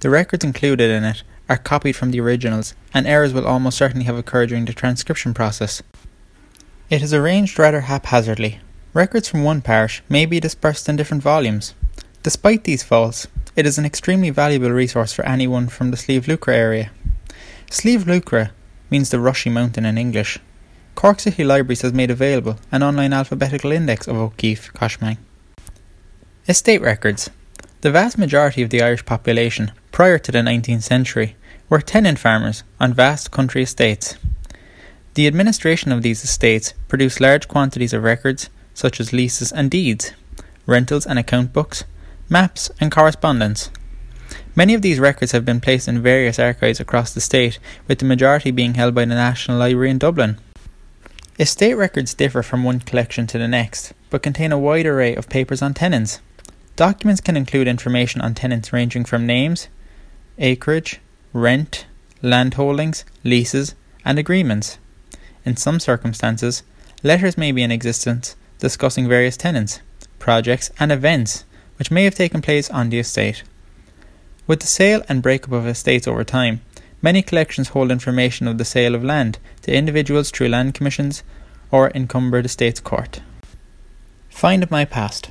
The 0.00 0.10
records 0.10 0.44
included 0.44 0.90
in 0.90 1.04
it 1.04 1.22
are 1.48 1.56
copied 1.56 1.94
from 1.94 2.10
the 2.10 2.20
originals, 2.20 2.74
and 2.92 3.06
errors 3.06 3.32
will 3.32 3.46
almost 3.46 3.78
certainly 3.78 4.06
have 4.06 4.16
occurred 4.16 4.48
during 4.48 4.64
the 4.64 4.72
transcription 4.72 5.34
process. 5.34 5.82
It 6.90 7.02
is 7.02 7.14
arranged 7.14 7.58
rather 7.58 7.82
haphazardly. 7.82 8.60
Records 8.94 9.28
from 9.28 9.44
one 9.44 9.60
parish 9.60 10.02
may 10.08 10.26
be 10.26 10.40
dispersed 10.40 10.88
in 10.88 10.96
different 10.96 11.22
volumes. 11.22 11.74
Despite 12.22 12.64
these 12.64 12.82
faults, 12.82 13.26
it 13.54 13.66
is 13.66 13.78
an 13.78 13.84
extremely 13.84 14.30
valuable 14.30 14.70
resource 14.70 15.12
for 15.12 15.24
anyone 15.24 15.68
from 15.68 15.90
the 15.90 15.96
Slieve 15.96 16.28
Lucre 16.28 16.52
area. 16.52 16.90
Slieve 17.70 18.06
Lucre 18.06 18.50
means 18.90 19.10
the 19.10 19.20
Rushy 19.20 19.50
Mountain 19.50 19.84
in 19.84 19.98
English, 19.98 20.38
Cork 20.96 21.20
City 21.20 21.44
Libraries 21.44 21.82
has 21.82 21.92
made 21.92 22.10
available 22.10 22.56
an 22.72 22.82
online 22.82 23.12
alphabetical 23.12 23.70
index 23.70 24.08
of 24.08 24.16
O'Kief 24.16 24.72
Coshmang. 24.72 25.18
Estate 26.48 26.80
records. 26.80 27.28
The 27.82 27.90
vast 27.90 28.16
majority 28.16 28.62
of 28.62 28.70
the 28.70 28.80
Irish 28.80 29.04
population, 29.04 29.72
prior 29.92 30.18
to 30.18 30.32
the 30.32 30.38
19th 30.38 30.82
century, 30.82 31.36
were 31.68 31.82
tenant 31.82 32.18
farmers 32.18 32.64
on 32.80 32.94
vast 32.94 33.30
country 33.30 33.62
estates. 33.62 34.16
The 35.12 35.26
administration 35.26 35.92
of 35.92 36.00
these 36.00 36.24
estates 36.24 36.72
produced 36.88 37.20
large 37.20 37.46
quantities 37.46 37.92
of 37.92 38.02
records, 38.02 38.48
such 38.72 38.98
as 38.98 39.12
leases 39.12 39.52
and 39.52 39.70
deeds, 39.70 40.12
rentals 40.64 41.04
and 41.04 41.18
account 41.18 41.52
books, 41.52 41.84
maps 42.30 42.70
and 42.80 42.90
correspondence. 42.90 43.70
Many 44.54 44.72
of 44.72 44.80
these 44.80 44.98
records 44.98 45.32
have 45.32 45.44
been 45.44 45.60
placed 45.60 45.88
in 45.88 46.00
various 46.00 46.38
archives 46.38 46.80
across 46.80 47.12
the 47.12 47.20
state, 47.20 47.58
with 47.86 47.98
the 47.98 48.06
majority 48.06 48.50
being 48.50 48.74
held 48.74 48.94
by 48.94 49.04
the 49.04 49.14
National 49.14 49.58
Library 49.58 49.90
in 49.90 49.98
Dublin. 49.98 50.38
Estate 51.38 51.74
records 51.74 52.14
differ 52.14 52.42
from 52.42 52.64
one 52.64 52.80
collection 52.80 53.26
to 53.26 53.36
the 53.36 53.46
next, 53.46 53.92
but 54.08 54.22
contain 54.22 54.52
a 54.52 54.58
wide 54.58 54.86
array 54.86 55.14
of 55.14 55.28
papers 55.28 55.60
on 55.60 55.74
tenants. 55.74 56.20
Documents 56.76 57.20
can 57.20 57.36
include 57.36 57.68
information 57.68 58.22
on 58.22 58.34
tenants 58.34 58.72
ranging 58.72 59.04
from 59.04 59.26
names, 59.26 59.68
acreage, 60.38 60.98
rent, 61.34 61.84
landholdings, 62.22 63.04
leases, 63.22 63.74
and 64.02 64.18
agreements. 64.18 64.78
In 65.44 65.58
some 65.58 65.78
circumstances, 65.78 66.62
letters 67.02 67.36
may 67.36 67.52
be 67.52 67.62
in 67.62 67.70
existence 67.70 68.34
discussing 68.58 69.06
various 69.06 69.36
tenants, 69.36 69.80
projects, 70.18 70.70
and 70.80 70.90
events 70.90 71.44
which 71.76 71.90
may 71.90 72.04
have 72.04 72.14
taken 72.14 72.40
place 72.40 72.70
on 72.70 72.88
the 72.88 72.98
estate. 72.98 73.42
With 74.46 74.60
the 74.60 74.66
sale 74.66 75.02
and 75.06 75.22
breakup 75.22 75.52
of 75.52 75.66
estates 75.66 76.08
over 76.08 76.24
time, 76.24 76.62
Many 77.02 77.22
collections 77.22 77.68
hold 77.68 77.90
information 77.90 78.48
of 78.48 78.58
the 78.58 78.64
sale 78.64 78.94
of 78.94 79.04
land 79.04 79.38
to 79.62 79.74
individuals 79.74 80.30
through 80.30 80.48
land 80.48 80.74
commissions 80.74 81.22
or 81.70 81.90
encumbered 81.90 82.46
estates 82.46 82.80
court. 82.80 83.20
Find 84.30 84.70
My 84.70 84.84
Past. 84.84 85.30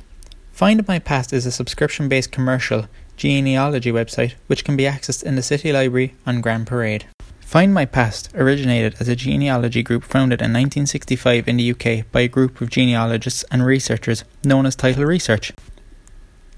Find 0.52 0.86
My 0.86 0.98
Past 0.98 1.32
is 1.32 1.44
a 1.44 1.50
subscription 1.50 2.08
based 2.08 2.30
commercial 2.30 2.86
genealogy 3.16 3.90
website 3.90 4.34
which 4.46 4.64
can 4.64 4.76
be 4.76 4.84
accessed 4.84 5.24
in 5.24 5.34
the 5.34 5.42
City 5.42 5.72
Library 5.72 6.14
on 6.24 6.40
Grand 6.40 6.66
Parade. 6.66 7.06
Find 7.40 7.74
My 7.74 7.84
Past 7.84 8.30
originated 8.34 8.96
as 9.00 9.08
a 9.08 9.16
genealogy 9.16 9.82
group 9.82 10.04
founded 10.04 10.40
in 10.40 10.52
1965 10.52 11.48
in 11.48 11.56
the 11.56 11.70
UK 11.70 12.10
by 12.12 12.20
a 12.20 12.28
group 12.28 12.60
of 12.60 12.70
genealogists 12.70 13.44
and 13.50 13.64
researchers 13.64 14.24
known 14.44 14.66
as 14.66 14.76
Title 14.76 15.04
Research. 15.04 15.52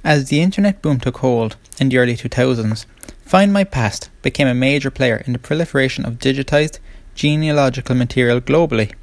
As 0.04 0.28
the 0.28 0.40
internet 0.40 0.80
boom 0.80 1.00
took 1.00 1.18
hold 1.18 1.56
in 1.78 1.88
the 1.88 1.98
early 1.98 2.16
2000s, 2.16 2.86
Find 3.28 3.52
My 3.52 3.62
Past 3.62 4.08
became 4.23 4.49
a 4.49 4.54
major 4.54 4.90
player 4.90 5.23
in 5.26 5.35
the 5.35 5.38
proliferation 5.38 6.06
of 6.06 6.18
digitized 6.18 6.78
genealogical 7.14 7.94
material 7.94 8.40
globally. 8.40 8.94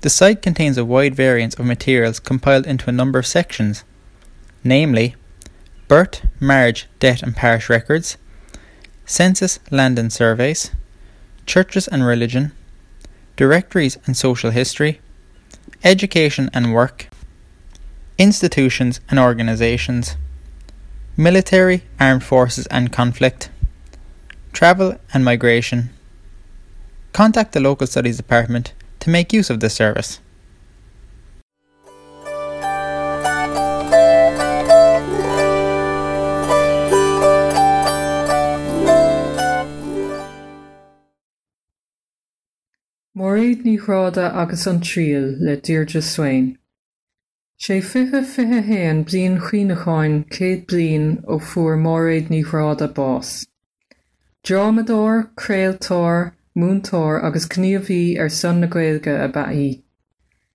The 0.00 0.10
site 0.10 0.42
contains 0.42 0.76
a 0.76 0.84
wide 0.84 1.14
variance 1.14 1.54
of 1.54 1.64
materials 1.64 2.18
compiled 2.18 2.66
into 2.66 2.90
a 2.90 2.92
number 2.92 3.20
of 3.20 3.26
sections, 3.28 3.84
namely 4.64 5.14
birth, 5.86 6.26
marriage, 6.40 6.88
death 6.98 7.22
and 7.22 7.36
parish 7.36 7.70
records, 7.70 8.16
census, 9.06 9.60
land 9.70 9.96
and 9.96 10.12
surveys, 10.12 10.72
churches 11.46 11.86
and 11.86 12.04
religion, 12.04 12.50
directories 13.36 13.96
and 14.06 14.16
social 14.16 14.50
history, 14.50 15.00
education 15.84 16.50
and 16.52 16.74
work, 16.74 17.06
institutions 18.18 18.98
and 19.08 19.20
organizations, 19.20 20.16
military, 21.16 21.84
armed 22.00 22.24
forces 22.24 22.66
and 22.72 22.92
conflict, 22.92 23.50
travel 24.52 24.96
and 25.12 25.24
migration. 25.24 25.90
Contact 27.12 27.52
the 27.52 27.60
local 27.60 27.86
studies 27.86 28.16
department 28.16 28.72
to 29.00 29.10
make 29.10 29.32
use 29.32 29.50
of 29.50 29.60
this 29.60 29.74
service. 29.74 30.20
Mairéad 43.16 43.64
ní 43.64 43.78
Ghráda 43.78 44.32
agus 44.32 44.66
an 44.66 44.80
tríal 44.80 45.36
le 45.40 45.56
Deirdre 45.56 46.00
Swain. 46.00 46.56
sé 47.58 47.76
fithe 47.82 48.20
fithe 48.32 48.60
héan 48.66 48.98
blion 49.04 49.38
chuoineáin 49.44 50.12
céad 50.34 50.60
blion 50.70 51.06
ó 51.26 51.38
fuair 51.46 51.78
móréid 51.86 52.28
ní 52.30 52.42
chráda 52.50 52.86
bás. 52.98 53.30
Dromadóir, 54.44 55.30
craoltóir, 55.34 56.32
múntóir 56.56 57.22
agus 57.22 57.46
gníomhí 57.46 58.18
ar 58.18 58.28
son 58.28 58.60
na 58.60 58.66
Gaeilge 58.66 59.14
a 59.24 59.28
b'í. 59.28 59.82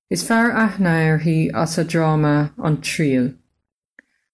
Is 0.10 0.24
fearr 0.24 0.52
aithne 0.52 0.94
uirthaí 1.04 1.52
as 1.54 1.78
a 1.78 1.84
dráma 1.84 2.52
an 2.58 2.78
tríal. 2.78 3.36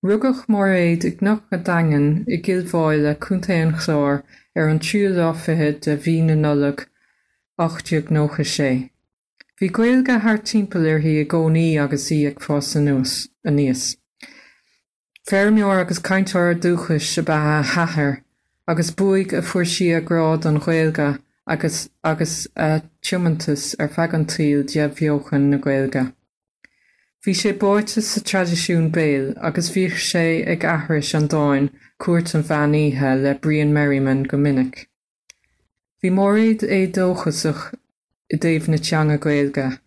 Rugach 0.06 0.46
mór 0.48 0.72
éiad 0.76 1.06
ag 1.10 1.22
nach 1.22 1.42
a 1.52 1.58
dagan 1.58 2.26
i 2.28 2.38
gilmháile 2.38 3.16
chuntaon 3.26 3.74
chlár 3.74 4.24
ar 4.56 4.70
an 4.70 4.80
tríal 4.80 5.20
áfithe 5.26 5.82
de 5.82 5.98
bhí 5.98 6.16
na 6.24 6.36
nulach 6.36 6.86
8 7.58 8.14
nócha 8.16 8.46
sé. 8.54 8.72
Bhí 9.60 9.70
gailge 9.80 10.22
th 10.24 10.46
timpplairthaí 10.54 11.18
i 11.24 11.28
gcónaí 11.34 11.68
agus 11.84 12.10
í 12.16 12.22
ag 12.30 12.40
fás 12.40 12.72
san 12.76 12.86
nús 12.86 13.28
a 13.44 13.52
níos. 13.52 13.98
Fermór 15.28 15.82
agus 15.82 16.00
caiinteir 16.00 16.56
dúchas 16.56 17.14
se 17.14 17.22
bethe 17.22 17.62
hathair 17.76 18.20
agus 18.70 18.92
buig 18.92 19.34
a 19.34 19.42
fuair 19.42 19.66
si 19.66 19.92
a 19.92 20.00
grád 20.00 20.46
an 20.46 20.60
ghilga 20.62 21.08
agus 21.48 21.90
agus 22.04 22.48
uh, 22.56 22.80
tumantas 23.02 23.64
ar 23.80 23.88
fegan 23.96 24.26
tríal 24.34 24.66
de 24.72 24.88
bheochan 24.98 25.48
na 25.50 25.58
ghilga. 25.58 26.04
Bhí 27.26 27.34
sé 27.40 27.54
báite 27.64 28.04
sa 28.10 28.22
tradiisiún 28.22 28.92
béal 28.98 29.34
agus 29.48 29.72
bhíh 29.74 29.98
sé 30.10 30.46
ag 30.54 30.68
ahris 30.74 31.16
an 31.18 31.28
dáin 31.34 31.72
cuat 31.98 32.36
an 32.36 32.46
bheaníthe 32.52 33.16
le 33.24 33.34
Brian 33.34 33.74
Merriman 33.74 34.24
go 34.24 34.38
minic. 34.38 34.86
Bhí 36.04 36.14
mórid 36.20 36.62
é 36.78 36.86
dóchasach 37.00 37.74
i 38.30 38.38
déobh 38.38 38.70
na 38.70 38.78
teanga 38.78 39.18
ghilga. 39.18 39.80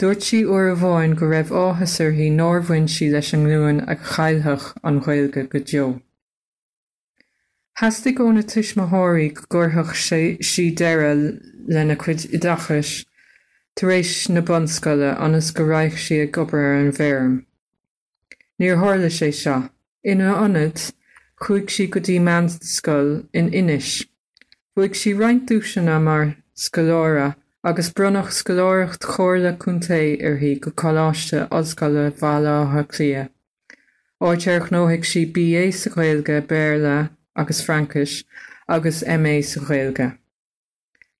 Dúirt 0.00 0.22
si 0.22 0.42
uair 0.42 0.72
a 0.72 0.80
bháin 0.86 1.14
go 1.20 1.28
raibh 1.28 1.52
áhasar 1.52 2.16
hí 2.16 2.32
nómhain 2.32 2.88
si 2.88 3.12
leis 3.12 3.34
an 3.36 3.46
luúin 3.52 3.84
ag 3.86 4.00
chailthach 4.16 4.72
an 4.82 5.04
ghilga 5.04 5.48
go 5.52 5.58
deo. 5.58 5.88
Hastig 7.76 8.16
óna 8.24 8.40
tuis 8.40 8.70
mathirí 8.72 9.34
gurthach 9.52 9.92
si 10.42 10.70
deire 10.72 11.10
lena 11.68 11.94
chuid 11.94 12.22
i 12.32 12.38
dachas, 12.40 13.04
taréis 13.76 14.30
na 14.30 14.40
bonscoile 14.40 15.10
anas 15.20 15.50
go 15.50 15.62
raich 15.62 15.98
si 15.98 16.18
a 16.20 16.26
gobar 16.26 16.62
ar 16.64 16.76
an 16.76 16.92
bhéirm. 16.98 17.34
Níor 18.58 18.78
hála 18.80 19.10
sé 19.12 19.28
seo, 19.28 19.68
ina 20.02 20.30
anad 20.44 20.80
chuig 21.38 21.68
si 21.68 21.86
go 21.86 22.00
dtí 22.00 22.16
manscoil 22.18 23.28
in 23.34 23.52
inis. 23.52 24.06
Bhuaig 24.74 24.96
si 24.96 25.12
reinintúisina 25.12 25.98
mar 26.02 26.34
scolára 26.56 27.34
agus 27.62 27.90
brunach 27.90 28.32
scoláirecht 28.32 29.04
chóirla 29.04 29.52
chunta 29.58 30.00
ar 30.24 30.38
hí 30.40 30.54
go 30.58 30.70
choláiste 30.70 31.44
oscaile 31.50 32.08
bhálátha 32.22 32.88
clia. 32.88 33.28
Áitearch 34.22 34.72
nóhiic 34.72 35.04
si 35.04 35.26
BA 35.26 35.70
sa 35.72 35.90
chléilge 35.90 36.40
béle 36.48 37.10
agus 37.36 37.62
Frankis 37.64 38.24
agus 38.68 39.04
MA 39.06 39.40
sa 39.42 39.60
ghilge. 39.60 40.18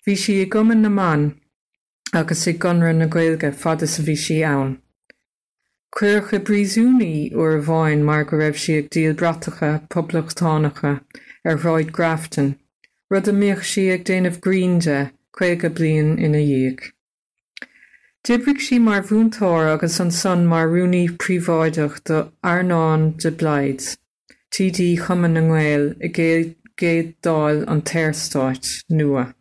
Bhí 0.06 0.16
si 0.16 0.40
i 0.40 0.44
goman 0.44 0.82
na 0.82 0.88
man 0.88 1.40
agus 2.12 2.46
i 2.46 2.52
gunra 2.52 2.94
na 2.94 3.06
ghilge 3.06 3.54
fada 3.54 3.87
sa 3.87 4.02
bhí 4.02 4.16
si 4.16 4.42
ann. 4.42 4.78
Cuircha 5.96 6.38
brísúní 6.38 7.32
uair 7.32 7.58
a 7.58 7.62
bháin 7.66 8.02
mar 8.04 8.25
go 8.25 8.37
raibh 8.37 8.58
si 8.64 8.78
ag 8.78 8.90
díal 8.90 9.14
bratacha 9.14 9.70
poblachtánacha 9.88 11.00
ar 11.44 11.56
ráid 11.64 11.92
Grafton, 11.92 12.56
rud 13.11 13.28
a 13.28 13.32
míoch 13.32 13.64
si 13.64 13.90
ag 13.90 14.04
déanamh 14.04 14.40
Greende 14.40 15.11
chuige 15.32 15.70
blion 15.78 16.18
ina 16.18 16.38
dhéag. 16.38 16.92
Dibric 18.25 18.61
si 18.61 18.78
mar 18.78 19.02
bhúntáir 19.02 19.73
agus 19.73 20.00
an 20.00 20.11
son 20.11 20.46
mar 20.46 20.66
runúní 20.68 21.04
príomháideach 21.16 22.02
do 22.04 22.32
Arnáin 22.42 23.16
de 23.16 23.30
Blaid. 23.30 23.96
TD 24.52 24.98
chuman 24.98 25.34
na 25.34 25.40
nghil 25.40 25.94
i 26.00 26.08
géad 26.12 27.14
dáil 27.22 27.64
an 27.68 27.82
téirstáit 27.82 28.84
nua. 28.90 29.34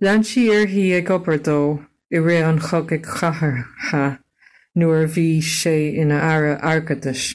Lean 0.00 0.24
si 0.24 0.48
ar 0.50 0.66
hí 0.66 0.90
ag 0.96 1.06
gobar 1.06 1.38
dó 1.38 1.86
i 2.10 2.18
ré 2.18 2.40
an 2.42 2.58
chug 2.58 2.92
ag 2.92 3.06
chathartha 3.06 4.18
nuair 4.74 5.06
bhí 5.14 5.40
sé 5.40 5.76
ina 6.02 6.18
ara 6.18 6.58
agadis. 6.72 7.34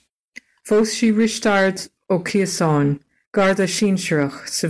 Fós 0.68 0.98
si 0.98 1.12
riistard 1.12 1.88
ó 2.10 2.20
Ciasáin, 2.24 3.00
garda 3.34 3.68
síseach 3.68 4.48
sa 4.48 4.68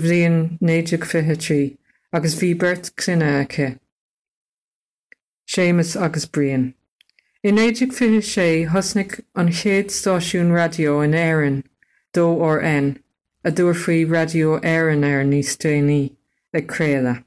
fithe 1.08 1.36
trí 1.38 1.78
agus 2.14 2.36
bhí 2.36 2.54
bert 2.58 2.92
cluine 2.96 3.30
aice. 3.40 3.80
Sémas 5.48 5.96
agus 5.96 6.26
brion. 6.26 6.74
In 7.48 7.56
éidir 7.64 7.94
fi 7.96 8.08
sé 8.28 8.68
thusnig 8.68 9.22
an 9.34 9.48
chéad 9.58 9.92
stáisiún 9.98 10.50
radio 10.54 11.00
in 11.00 11.14
éan 11.14 11.64
dó 12.14 12.26
ó 12.48 12.50
N 12.62 13.00
a 13.46 13.52
dúir 13.52 13.78
faoi 13.84 14.04
radio 14.16 14.58
éan 14.72 15.06
ar 15.10 15.24
níos 15.30 15.54
déanaí 15.62 16.02
agcréile. 16.54 17.24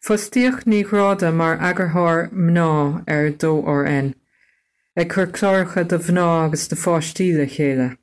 Fostíoch 0.00 0.64
níráda 0.64 1.34
mar 1.42 1.58
agurthir 1.58 2.32
mná 2.32 3.04
ar 3.06 3.28
dó 3.44 3.52
ó 3.74 3.76
N, 3.86 4.14
ag 4.96 5.12
chur 5.12 5.26
chláircha 5.26 5.86
do 5.86 5.98
bhná 5.98 6.46
agus 6.46 6.66
de 6.68 6.80
fástíle 6.86 7.46
chéile. 7.58 7.98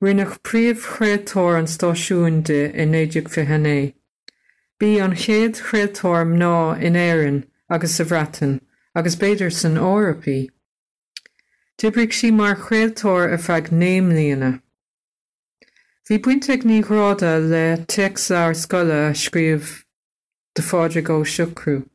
Rinach 0.00 0.38
príomh 0.44 0.86
chréaltóir 0.94 1.58
an 1.58 1.66
stáisiúnde 1.66 2.72
in 2.72 2.94
éidir 3.02 3.26
fihanné. 3.26 3.94
Bí 4.78 4.96
an 5.02 5.18
chéad 5.26 5.58
chréaltóir 5.58 6.22
mná 6.22 6.80
in 6.80 6.94
éan 6.94 7.46
agus 7.68 7.96
sa 7.96 8.04
bhratan, 8.04 8.60
agus 8.94 9.16
béidir 9.16 9.52
san 9.52 9.76
árapaí. 9.76 10.48
Dibrig 11.78 12.12
si 12.12 12.30
mar 12.30 12.56
chréaltóir 12.56 13.32
a 13.32 13.38
feag 13.38 13.70
néimlíana. 13.70 14.60
Bhí 16.08 16.18
buinte 16.18 16.50
ag 16.52 16.64
níráda 16.66 17.38
le 17.38 17.84
texar 17.86 18.56
scoile 18.56 19.14
scríomh 19.14 19.84
de 20.56 20.62
fáide 20.62 21.04
go 21.04 21.22
siúcrú, 21.22 21.86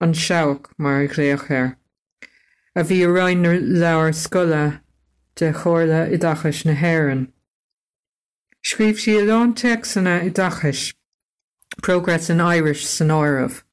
an 0.00 0.14
seach 0.14 0.70
mar 0.78 1.02
réochir. 1.08 1.74
A 2.76 2.84
bhí 2.86 3.02
reinar 3.02 3.58
leabhar 3.58 4.14
scoile 4.14 4.80
de 5.34 5.52
chóirla 5.52 6.06
i 6.06 6.16
dachas 6.16 6.64
na 6.64 6.74
haan. 6.74 7.32
Scríb 8.62 8.96
si 8.96 9.18
a 9.18 9.24
lán 9.24 9.54
texanna 9.54 10.22
i 10.22 10.30
dachas, 10.30 10.94
Progress 11.82 12.30
in 12.30 12.40
Irish 12.40 12.86
san 12.86 13.08
áirih. 13.08 13.63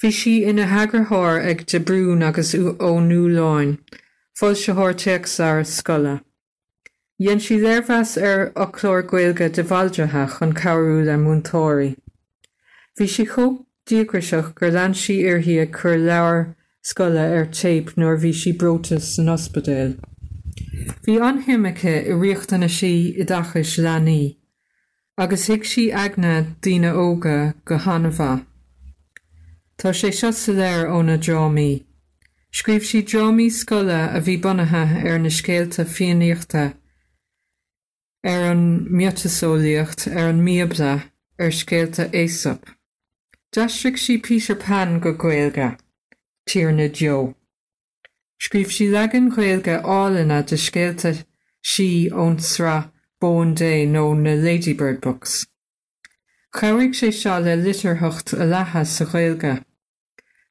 Bhí 0.00 0.10
si 0.16 0.30
ina 0.48 0.64
hagarthir 0.64 1.42
ag 1.44 1.66
de 1.66 1.78
brún 1.78 2.22
agus 2.26 2.54
ó 2.54 2.90
núláin, 3.04 3.76
fáil 4.32 4.56
se 4.56 4.72
háteach 4.72 5.28
ar 5.46 5.62
scola. 5.62 6.22
Dhéan 7.20 7.42
si 7.46 7.58
léirhas 7.60 8.16
ar 8.16 8.48
ochlór 8.56 9.02
ghilge 9.10 9.52
de 9.52 9.62
bhaldrathe 9.62 10.40
an 10.40 10.54
cabú 10.54 11.04
le 11.04 11.18
múntóirí. 11.20 11.90
Bhí 12.96 13.06
si 13.06 13.26
chodíagriseach 13.26 14.54
gur 14.54 14.70
lean 14.70 14.94
si 14.94 15.20
arhí 15.24 15.60
a 15.60 15.66
chur 15.66 15.98
leabhar 15.98 16.56
scola 16.82 17.28
ar 17.36 17.44
tape 17.44 17.92
nuair 17.96 18.16
bhí 18.24 18.32
si 18.32 18.56
brotas 18.56 19.14
san 19.16 19.28
ospedéil. 19.28 19.98
Bhí 21.04 21.20
anhimimecha 21.20 21.98
i 22.06 22.16
riochttainna 22.16 22.70
si 22.70 22.94
i 23.20 23.28
dachas 23.28 23.76
lenaí, 23.76 24.38
agus 25.18 25.48
hiic 25.48 25.66
si 25.66 25.90
agna 25.92 26.56
dína 26.62 26.96
óga 26.96 27.52
go 27.66 27.76
hanamha. 27.76 28.46
Tá 29.80 29.94
sé 29.96 30.10
seo 30.12 30.28
sa 30.30 30.52
léir 30.52 30.90
óna 30.92 31.16
drámí. 31.16 31.86
Scríb 32.52 32.82
si 32.84 33.00
drámí 33.00 33.48
scola 33.48 34.12
a 34.12 34.20
bhí 34.20 34.36
bunathe 34.36 35.08
ar 35.08 35.18
na 35.18 35.30
scéalta 35.32 35.86
fioníochta 35.88 36.64
ar 38.22 38.42
an 38.50 38.84
miotasóíocht 38.92 40.04
ar 40.12 40.28
an 40.34 40.42
míobla 40.44 41.08
ar 41.38 41.50
scéalta 41.50 42.10
éasop. 42.12 42.68
Deistri 43.56 43.96
si 43.96 44.18
Peter 44.18 44.54
Pan 44.54 45.00
go 45.00 45.14
ghilga, 45.14 45.78
tír 46.46 46.74
na 46.76 46.88
Jo. 46.88 47.34
Scríb 48.38 48.68
si 48.68 48.90
legan 48.92 49.32
ghilga 49.32 49.80
álanna 49.80 50.42
de 50.44 50.60
scéalta 50.60 51.24
si 51.62 52.10
ón 52.12 52.36
sra 52.38 52.92
bón 53.18 53.54
dé 53.54 53.86
nó 53.86 54.12
na 54.12 54.36
Ladybird 54.36 55.00
Books. 55.00 55.46
Chaigh 56.52 56.92
sé 56.92 57.10
seo 57.12 57.40
le 57.40 57.56
litarthacht 57.56 58.36
a 58.36 58.44
lethas 58.44 58.92
sa 58.92 59.06
ghilga. 59.06 59.64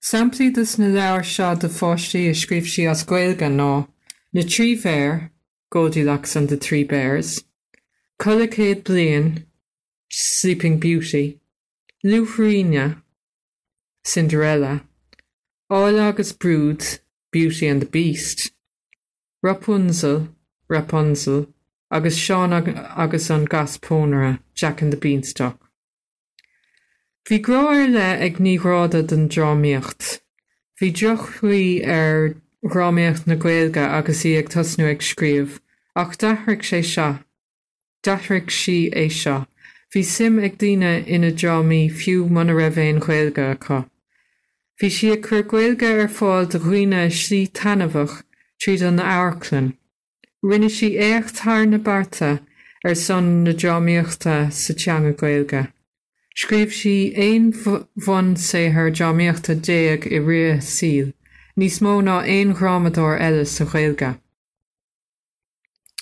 Samplaí 0.02 0.54
dus 0.54 0.78
na 0.78 0.88
leabhar 0.88 1.26
seo 1.26 1.56
de 1.56 1.68
fáistí 1.68 2.30
a 2.30 2.34
scríb 2.34 2.66
si 2.68 2.88
as 2.88 3.04
ghilga 3.04 3.50
ná 3.50 3.88
na 4.34 4.42
trí 4.42 4.76
bhéir 4.82 5.30
Goldilocks 5.70 6.36
and 6.36 6.50
the 6.50 6.58
Three 6.58 6.84
Bears, 6.84 7.44
Colacéad 8.20 8.84
blian 8.84 9.46
Sleeping 10.10 10.80
Beauty, 10.80 11.40
Lufrina 12.04 13.04
Cinderella, 14.04 14.82
Áil 15.70 16.00
agus 16.00 16.32
Brood 16.32 17.00
Beauty 17.32 17.68
and 17.68 17.82
the 17.82 17.86
Beast, 17.86 18.52
Rapunzel 19.44 20.30
Rapunzel. 20.68 21.48
Agus 21.92 22.18
Seán 22.20 22.54
agus 22.96 23.32
an 23.32 23.48
gaspónara 23.48 24.40
Jack 24.54 24.84
and 24.84 24.94
the 24.94 24.98
Beanstalk. 24.98 25.69
Bhí 27.30 27.38
gráir 27.46 27.92
le 27.94 28.26
ag 28.26 28.40
níráda 28.42 29.04
den 29.06 29.28
drámíocht. 29.30 30.22
Bhí 30.82 30.88
drochuí 30.90 31.86
ar 31.86 32.34
ráméocht 32.66 33.28
na 33.28 33.36
ghilga 33.36 33.84
agus 34.00 34.24
í 34.26 34.32
ag 34.40 34.50
tasnú 34.50 34.88
ag 34.90 35.06
scríomh, 35.06 35.60
ach 35.94 36.18
dethric 36.18 36.66
sé 36.66 36.82
seo. 36.82 37.20
Dethric 38.02 38.50
si 38.50 38.90
é 38.90 39.06
seo. 39.14 39.46
Bhí 39.94 40.04
sim 40.04 40.42
ag 40.42 40.58
daine 40.58 41.06
ina 41.06 41.30
drámí 41.30 41.94
fiú 41.94 42.26
mana 42.26 42.58
rahhéin 42.58 42.98
ghilga 42.98 43.52
acu. 43.54 43.86
Bhí 44.82 44.90
si 44.90 45.14
chur 45.22 45.46
ghilga 45.46 45.94
ar 46.02 46.10
fáil 46.10 46.50
do 46.50 46.58
chuoine 46.58 47.14
slí 47.14 47.46
tanmhah 47.46 48.24
tríd 48.58 48.82
an 48.82 48.96
na 48.96 49.06
áirclan. 49.06 49.76
Rinne 50.42 50.72
si 50.74 50.96
écht 50.98 51.46
thar 51.46 51.68
na 51.68 51.78
barta 51.78 52.40
ar 52.84 52.96
son 52.96 53.44
na 53.44 53.54
drámíochta 53.54 54.50
sa 54.50 54.74
teanga 54.74 55.14
ghilga. 55.14 55.70
Scríb 56.36 56.72
si 56.72 57.14
éon 57.16 57.52
bhain 58.06 58.36
sé 58.36 58.72
th 58.74 58.96
deamíochtta 58.98 59.56
déag 59.56 60.08
i 60.12 60.20
ri 60.20 60.60
síl, 60.62 61.14
níos 61.58 61.82
mó 61.82 62.00
ná 62.02 62.22
éon 62.24 62.56
chrámadóir 62.56 63.20
eile 63.20 63.46
sa 63.46 63.66
chhéilga. 63.66 64.20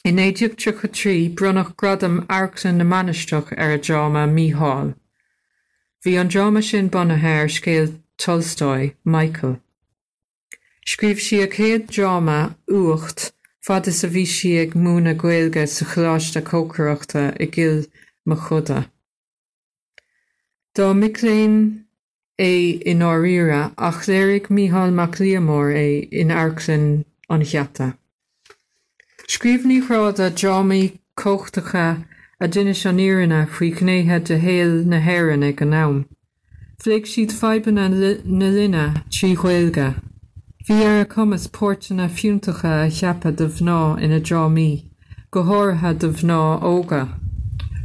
In 0.03 0.17
éidir 0.23 0.55
tu 0.55 0.71
chu 0.71 0.87
trí 0.87 1.35
brunach 1.35 1.75
gradam 1.75 2.25
airclan 2.27 2.77
na 2.77 2.83
manisteach 2.83 3.51
ar 3.57 3.71
a 3.71 3.77
dráma 3.77 4.27
míáil. 4.27 4.95
Bhí 6.05 6.19
an 6.19 6.27
drama 6.27 6.61
sin 6.61 6.89
bannathir 6.89 7.49
scéal 7.51 7.89
Tolstoi, 8.17 8.95
Michael. 9.03 9.59
Scríb 10.85 11.19
si 11.19 11.41
a 11.41 11.47
chéad 11.47 11.87
drama 11.87 12.55
uacht 12.69 13.31
fad 13.59 13.87
is 13.87 14.03
a 14.03 14.07
bhí 14.07 14.25
si 14.25 14.57
ag 14.59 14.73
múna 14.73 15.13
ghilge 15.13 15.67
sa 15.67 15.85
chláiste 15.85 16.41
cócraachta 16.41 17.25
i 17.41 17.45
gil 17.45 17.83
mo 18.25 18.35
chuda. 18.35 18.89
Dá 20.77 20.93
miléin 20.93 21.85
é 22.37 22.79
in 22.85 22.99
áíra 22.99 23.73
ach 23.79 24.05
léirigh 24.05 24.47
míhall 24.51 24.91
mac 24.91 25.17
líamór 25.17 25.73
é 25.73 26.07
in 26.11 26.29
airlinn 26.29 27.03
an 27.27 27.41
cheata. 27.41 27.97
Scríbní 29.27 29.81
chráda 29.81 30.29
drámaí 30.29 30.99
cóchtacha 31.15 32.05
a 32.39 32.47
duine 32.47 32.75
an 32.85 32.99
íanna 32.99 33.47
faoi 33.49 33.71
cnéthe 33.73 34.23
de 34.23 34.37
héal 34.37 34.85
na 34.85 34.99
haan 34.99 35.41
ag 35.49 35.61
an 35.63 35.69
nám. 35.71 36.05
Fléig 36.77 37.09
siad 37.09 37.33
febanna 37.33 37.89
na 37.89 38.49
linne 38.53 39.01
trí 39.09 39.35
chhilga. 39.35 39.95
Bhí 40.69 40.85
ar 40.85 41.01
a 41.01 41.05
cumas 41.05 41.47
póirtena 41.47 42.07
fiúntacha 42.07 42.85
a 42.85 42.89
cheappa 42.91 43.35
do 43.35 43.47
bhná 43.47 43.97
ina 43.99 44.19
drámí, 44.19 44.91
go 45.31 45.41
háirithe 45.41 45.97
do 45.97 46.09
bhná 46.11 46.61
óga. 46.61 47.26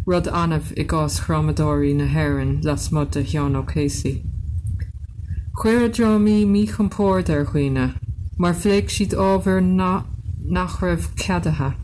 Rud 0.04 0.26
anmh 0.26 0.72
i 0.76 0.82
gás 0.82 1.20
chramadóí 1.22 1.94
na 1.94 2.06
haan 2.10 2.60
las 2.64 2.90
mud 2.90 3.16
a 3.16 3.20
ó 3.22 3.62
céí. 3.72 4.24
Chuir 5.54 5.84
a 5.84 5.88
drámí 5.88 6.44
mí 6.44 6.66
chumpóir 6.66 7.30
ar 7.30 7.44
chuoine, 7.46 7.94
mar 8.36 8.52
phléic 8.52 8.90
siad 8.90 9.14
ábhar 9.14 9.62
nach 9.62 10.80
raibh 10.80 11.06
ceadathe. 11.14 11.76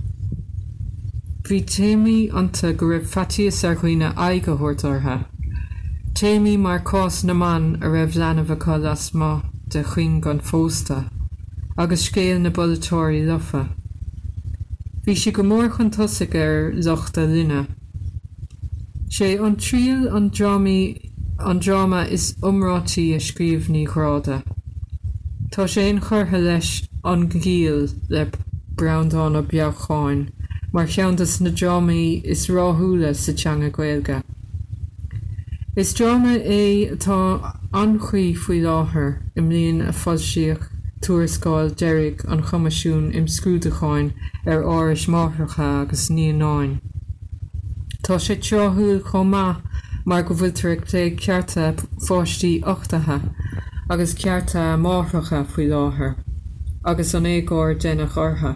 Bhí 1.44 1.62
téimi 1.62 2.28
anta 2.32 2.72
go 2.72 2.86
raibh 2.86 3.06
fatíos 3.06 3.62
ar 3.62 3.76
chuoine 3.76 4.12
aigehoirtartha. 4.14 5.26
Téimi 6.14 6.58
mar 6.58 6.80
cás 6.80 7.22
na 7.22 7.34
man 7.34 7.78
a 7.80 7.86
raibh 7.86 8.18
leanamh 8.18 8.50
aá 8.50 8.82
las 8.82 9.12
má 9.12 9.44
de 9.68 9.84
chuin 9.84 10.20
gan 10.20 10.40
fósta, 10.40 11.08
agus 11.78 12.08
scéal 12.08 12.40
na 12.40 12.50
bolatóirí 12.50 13.24
lofa. 13.24 13.68
Bhí 15.06 15.16
si 15.16 15.30
go 15.30 15.44
mór 15.44 15.70
chun 15.76 15.92
tosaigh 15.92 16.34
ar 16.34 16.72
lochta 16.72 17.22
linne. 17.24 17.68
Sé 19.08 19.38
an 19.42 19.56
tríal 19.56 20.14
an 20.14 20.30
drámaí 20.30 21.10
an 21.38 21.58
drama 21.58 22.04
is 22.04 22.34
umrátíí 22.42 23.14
a 23.14 23.18
scríomhní 23.18 23.86
chráda. 23.86 24.42
Tá 25.50 25.64
sé 25.66 25.88
an 25.88 26.00
churtha 26.00 26.38
leis 26.38 26.88
an 27.04 27.28
gíal 27.28 27.88
le 28.10 28.30
bradáin 28.74 29.36
a 29.36 29.42
beagcháin, 29.42 30.30
mar 30.72 30.86
cheantas 30.86 31.40
na 31.40 31.50
dramaí 31.50 32.22
is 32.24 32.48
ráthúla 32.48 33.14
sa 33.14 33.32
teanga 33.32 33.70
ghilga. 33.70 34.22
Is 35.76 35.94
drama 35.94 36.36
é 36.36 36.90
atá 36.92 37.56
anchuí 37.72 38.36
faoi 38.36 38.60
láthair 38.60 39.22
im 39.36 39.48
líon 39.48 39.88
a 39.88 39.92
fodsiíoch 39.92 40.68
túrascáil 41.00 41.70
deirig 41.70 42.24
an 42.28 42.42
chumasisiún 42.42 43.14
im 43.14 43.26
scrúdaáin 43.26 44.12
ar 44.44 44.62
áris 44.62 45.06
máthracha 45.06 45.82
agus 45.82 46.08
níonáin. 46.10 46.80
Tá 48.08 48.16
sé 48.16 48.36
teothú 48.40 49.02
chomá 49.04 49.60
mar 50.06 50.22
go 50.22 50.34
bhfuiltar 50.34 50.78
lé 50.92 51.00
cearta 51.24 51.64
fáistí 52.04 52.52
8tathe 52.62 53.16
agus 53.94 54.14
cearta 54.14 54.62
máthracha 54.84 55.40
faoi 55.44 55.66
láthair, 55.72 56.14
agus 56.86 57.12
an 57.12 57.28
éáir 57.28 57.74
dénach 57.82 58.16
ortha. 58.16 58.54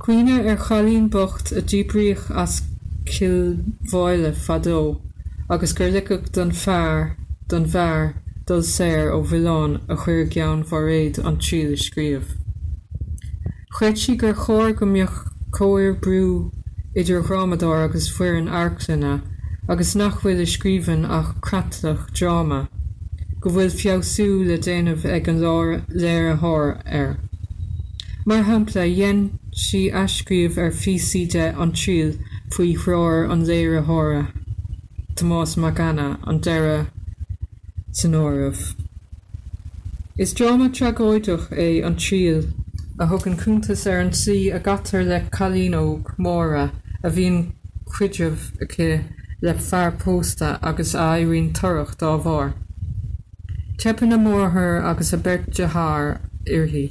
Cuoine 0.00 0.42
ar 0.42 0.58
chalín 0.64 1.06
bocht 1.08 1.52
a 1.52 1.62
ddíbríoch 1.62 2.26
as 2.42 2.62
cilmháile 3.04 4.34
fadó, 4.34 5.00
agus 5.48 5.72
gur 5.72 5.94
licuh 5.94 6.26
don 6.32 6.50
fearr 6.50 7.14
don 7.46 7.70
bhear 7.76 8.14
dul 8.44 8.66
séir 8.74 9.14
ó 9.14 9.22
bhián 9.22 9.78
a 9.88 10.02
chuir 10.02 10.26
ceann 10.34 10.66
war 10.72 10.90
réad 10.90 11.24
an 11.24 11.38
tríle 11.38 11.78
scríomh. 11.78 12.34
Chréid 13.70 13.96
si 13.96 14.16
gur 14.16 14.34
chóir 14.34 14.74
go 14.74 14.94
mbeoch 14.94 15.26
cóir 15.52 15.94
brú 15.94 16.50
idir 16.96 17.22
chrámadá 17.22 17.84
agus 17.84 18.08
fuair 18.08 18.38
an 18.38 18.48
airclanna 18.48 19.20
agus 19.68 19.94
nachhfuil 19.94 20.40
is 20.40 20.56
scríban 20.56 21.04
ach 21.18 21.34
cratlach 21.42 22.10
drama, 22.14 22.68
go 23.40 23.50
bhfuil 23.50 23.72
fiosú 23.80 24.28
le 24.46 24.56
déanamh 24.66 25.04
ag 25.16 25.28
an 25.28 25.40
léir 25.40 26.28
athir 26.32 26.78
ar. 27.00 27.18
Mar 28.24 28.44
hapla 28.44 28.86
dhéan 28.86 29.20
si 29.52 29.90
ascríomh 29.90 30.56
ar 30.56 30.70
fiide 30.70 31.44
an 31.64 31.72
tríal 31.72 32.16
faoi 32.54 32.72
chráir 32.84 33.30
an 33.30 33.44
léir 33.50 33.76
athra. 33.82 34.22
Tomás 35.16 35.56
Magana 35.56 36.08
an 36.26 36.40
deire 36.40 36.86
san 37.92 38.12
ámh. 38.12 38.74
Is 40.16 40.32
drama 40.32 40.70
tragóideach 40.70 41.50
é 41.50 41.84
an 41.84 41.96
tríal 41.96 42.50
a 42.98 43.06
thug 43.06 43.26
an 43.26 43.36
cúntas 43.36 43.86
ar 43.90 44.00
an 44.00 44.12
si 44.14 44.48
a 44.48 44.58
gatar 44.58 45.04
le 45.04 45.20
chalíóg 45.36 46.16
móra 46.16 46.70
a 47.06 47.10
bhín 47.16 47.36
cuiidirh 47.86 48.46
aici 48.64 49.04
le 49.40 49.52
fear 49.54 49.92
pósta 49.92 50.48
agus 50.70 50.94
éiron 50.94 51.52
tuach 51.58 51.92
dá 52.00 52.10
bhar. 52.24 52.48
Tepan 53.78 54.08
na 54.08 54.16
mórthair 54.16 54.82
agus 54.90 55.12
a 55.12 55.18
beirt 55.18 55.46
dethir 55.58 56.18
irthaí. 56.56 56.86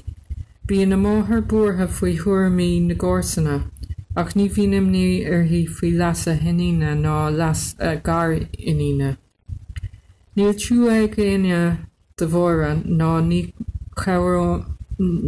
Bhí 0.68 0.88
na 0.88 0.96
máthair 0.96 1.42
buórtha 1.52 1.88
faoi 1.98 2.16
thuirmí 2.22 2.70
na 2.88 2.96
gcósanna, 2.96 3.58
ach 4.16 4.34
ní 4.40 4.48
bhínim 4.56 4.90
ní 4.96 5.06
ar 5.28 5.44
hí 5.52 5.62
faoi 5.68 5.92
las 5.92 6.26
a 6.28 6.36
heíine 6.46 6.96
ná 7.04 7.20
las 7.38 7.76
a 7.80 7.96
gar 7.96 8.32
iníine. 8.72 9.18
Níl 10.38 10.54
tú 10.64 10.88
éine 10.96 11.62
de 12.18 12.26
bhra 12.26 12.76
ná 12.86 13.14
ní 13.20 13.42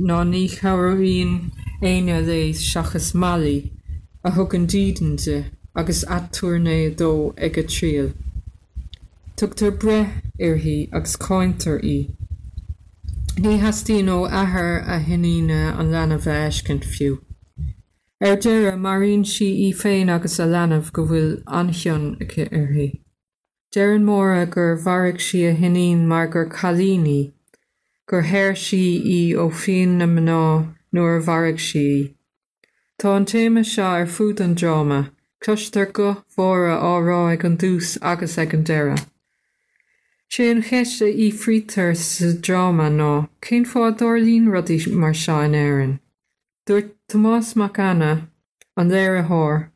ná 0.10 0.24
ní 0.24 0.48
cheíon 0.48 1.52
aine 1.82 2.22
éis 2.24 2.64
seachas 2.72 3.14
malí 3.14 3.77
a 4.24 4.32
thug 4.32 4.54
an 4.54 4.68
dídante 4.68 5.52
agus 5.76 6.04
atúrné 6.06 6.96
dó 6.96 7.34
ag 7.38 7.58
a 7.58 7.64
tríal. 7.64 8.14
Tugtar 9.38 9.72
bre 9.80 10.00
arhí 10.40 10.90
agus 10.92 11.16
cáintar 11.16 11.80
í. 11.84 12.10
Ní 13.38 13.60
hastíí 13.60 14.02
ó 14.10 14.26
ahar 14.26 14.82
a 14.88 15.00
hiníine 15.00 15.78
an 15.78 15.92
lena 15.92 16.18
bheiscin 16.18 16.82
fiú. 16.82 17.20
Er 18.20 18.36
deire 18.36 18.74
maríonn 18.76 19.24
si 19.24 19.52
í 19.68 19.74
féin 19.76 20.10
agus 20.10 20.40
a 20.40 20.48
lenamh 20.50 20.92
go 20.92 21.06
bhfuil 21.06 21.44
anchean 21.46 22.18
aici 22.18 22.50
arthaí. 22.50 22.88
Dean 23.72 24.04
móra 24.08 24.50
gur 24.50 24.76
bharigh 24.76 25.22
si 25.22 25.46
a 25.46 25.54
hinín 25.54 26.08
mar 26.08 26.28
gur 26.28 26.50
chalíní, 26.50 27.34
gur 28.08 28.24
héir 28.24 28.58
si 28.58 28.84
í 28.98 29.22
ó 29.38 29.52
féin 29.52 29.98
na 30.02 30.08
mná 30.08 30.42
nuair 30.92 31.22
bharigh 31.22 31.62
si. 31.62 32.17
Tá 33.00 33.16
an 33.16 33.26
téime 33.26 33.64
seo 33.64 33.86
ar 33.86 34.08
fud 34.08 34.40
an 34.42 34.56
drama, 34.56 35.12
clustar 35.40 35.92
go 35.94 36.24
mhra 36.36 36.78
árá 36.82 37.20
ag 37.32 37.46
an 37.46 37.56
dús 37.56 37.96
agus 38.02 38.40
ag 38.40 38.56
an 38.56 38.64
deire. 38.64 38.98
sé 40.34 40.50
an 40.52 40.64
cheiste 40.64 41.06
í 41.26 41.28
fritar 41.42 41.94
sa 41.96 42.32
drama 42.48 42.90
ná, 42.90 43.30
cén 43.46 43.70
fá 43.70 43.92
dálín 44.00 44.50
rudí 44.50 44.80
mar 45.04 45.14
seán 45.14 45.54
éan. 45.54 46.00
Dúirt 46.66 46.92
Tomás 47.08 47.54
Macana 47.54 48.30
an 48.76 48.90
léir 48.90 49.22
athir, 49.22 49.70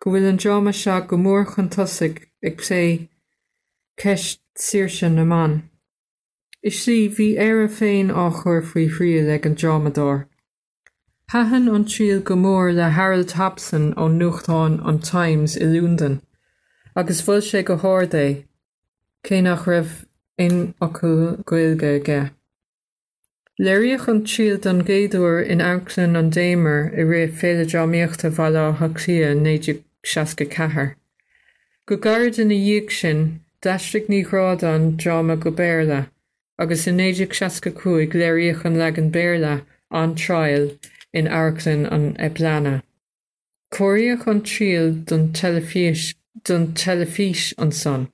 go 0.00 0.10
bhfuil 0.10 0.28
an 0.32 0.36
drama 0.36 0.72
se 0.72 1.00
go 1.06 1.16
mór 1.16 1.46
chun 1.54 1.68
tosaigh 1.68 2.26
ag 2.42 2.58
sé 2.58 3.08
ceist 3.96 4.40
siirse 4.58 5.08
na 5.14 5.24
man. 5.24 5.70
Is 6.60 6.82
si 6.82 7.08
bhí 7.08 7.38
ar 7.38 7.62
a 7.62 7.68
féin 7.68 8.10
á 8.10 8.30
chur 8.42 8.62
faoi 8.62 8.88
chríil 8.90 9.30
ag 9.38 9.46
an 9.46 9.54
dramador. 9.54 10.24
Hahan 11.34 11.66
an 11.74 11.84
tríal 11.84 12.22
go 12.22 12.36
mór 12.36 12.72
le 12.72 12.90
Harold 12.90 13.32
Hobson 13.32 13.92
ó 13.94 14.04
nuachtáin 14.08 14.76
an 14.86 15.00
Times 15.00 15.56
i 15.56 15.66
Lúndan, 15.66 16.20
agus 16.94 17.22
bfuil 17.22 17.42
sé 17.42 17.64
go 17.64 17.76
háir 17.76 18.44
cé 19.24 19.40
nach 19.42 19.64
raibh 19.64 20.06
in 20.38 20.74
acu 20.80 21.42
goilge 21.42 21.90
ge. 22.04 22.30
Léiríoch 23.60 24.06
an 24.06 24.22
tríal 24.22 24.64
an 24.64 24.84
géadúir 24.84 25.44
in 25.44 25.60
anclan 25.72 26.14
an 26.14 26.30
déimer 26.30 26.94
i 26.94 27.08
ré 27.10 27.26
féle 27.42 27.66
dráíochtta 27.66 28.30
bhile 28.38 28.64
halia 28.78 29.34
néidir 29.34 29.82
seaca 30.04 30.46
cethir. 30.56 30.94
Go 31.86 31.96
gard 31.96 32.38
in 32.38 32.54
na 32.54 32.62
dhéag 32.62 32.92
sin 32.92 33.40
deistri 33.60 34.06
níráda 34.06 34.76
an 34.76 34.90
drama 34.96 35.34
go 35.34 35.50
béla, 35.50 36.02
agus 36.60 36.86
in 36.86 36.98
néidir 36.98 37.34
seaca 37.42 37.74
cuaig 37.82 38.14
léiríoch 38.22 38.64
an 38.64 38.78
le 38.78 38.92
an 39.06 39.10
béla 39.10 39.62
an 39.90 40.14
trial 40.14 40.70
in 41.14 41.30
airclan 41.38 41.86
an 41.90 42.10
eblana. 42.18 42.74
Choíoch 43.72 44.26
an 44.26 44.42
tríal 44.42 44.92
don 45.04 45.30
telefís 45.32 46.14
don 46.42 46.68
telefís 46.74 47.54
an 47.56 47.72
son. 47.72 48.08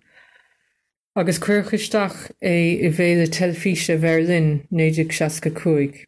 agus 1.16 1.38
chuirchuisteach 1.38 2.30
é 2.40 2.80
i 2.86 2.90
bhéle 2.96 3.26
telefíe 3.28 3.96
Berlin 4.00 4.46
néidir 4.70 5.10
seaca 5.12 5.50
cuaig. 5.50 6.04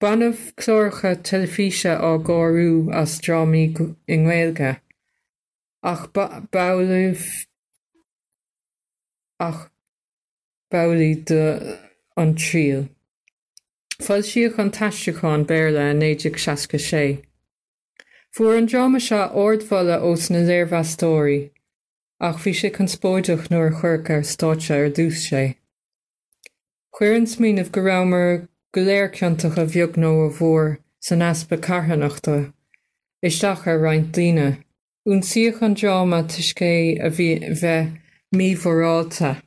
Banmh 0.00 0.40
chlóircha 0.56 1.12
telefíe 1.28 1.92
á 1.92 2.10
gáú 2.28 2.88
as 3.00 3.20
drámí 3.20 3.64
inhilge, 4.08 4.80
ach 5.82 6.08
bailh 6.14 7.22
ach 9.38 9.70
bailí 10.72 11.12
de 11.24 11.78
an 12.16 12.34
tríal. 12.34 12.88
Fáil 14.00 14.22
siach 14.22 14.58
an 14.62 14.70
taiisteáin 14.70 15.44
béle 15.44 15.84
in 15.90 16.02
éidir 16.06 16.36
seaca 16.38 16.78
sé. 16.78 17.24
Fuair 18.30 18.58
an 18.58 18.66
drama 18.66 19.00
seo 19.00 19.24
ordmhile 19.34 19.96
os 20.10 20.28
na 20.30 20.38
léirhhetóí, 20.48 21.50
ach 22.20 22.38
bhí 22.44 22.52
sé 22.54 22.70
chun 22.76 22.90
spóideach 22.92 23.48
nuair 23.50 23.74
chuircha 23.80 24.18
ar 24.18 24.22
stáite 24.22 24.70
ar 24.76 24.88
dús 24.98 25.24
sé. 25.24 25.42
Chuir 26.94 27.16
an 27.16 27.26
smíanamh 27.26 27.72
go 27.72 27.82
ramer 27.82 28.48
go 28.72 28.86
léirceantacha 28.86 29.66
bheag 29.74 29.98
nó 29.98 30.12
a 30.26 30.30
bhór 30.38 30.78
san 31.00 31.26
aspa 31.30 31.56
carthanachta, 31.56 32.52
isteach 33.20 33.66
ar 33.66 33.82
roiint 33.82 34.12
daine, 34.12 34.62
ún 35.08 35.26
siach 35.26 35.60
an 35.60 35.74
drama 35.74 36.22
tuiscé 36.22 36.72
a 37.02 37.10
bhí 37.10 37.30
bheith 37.42 37.98
míhráta. 38.32 39.42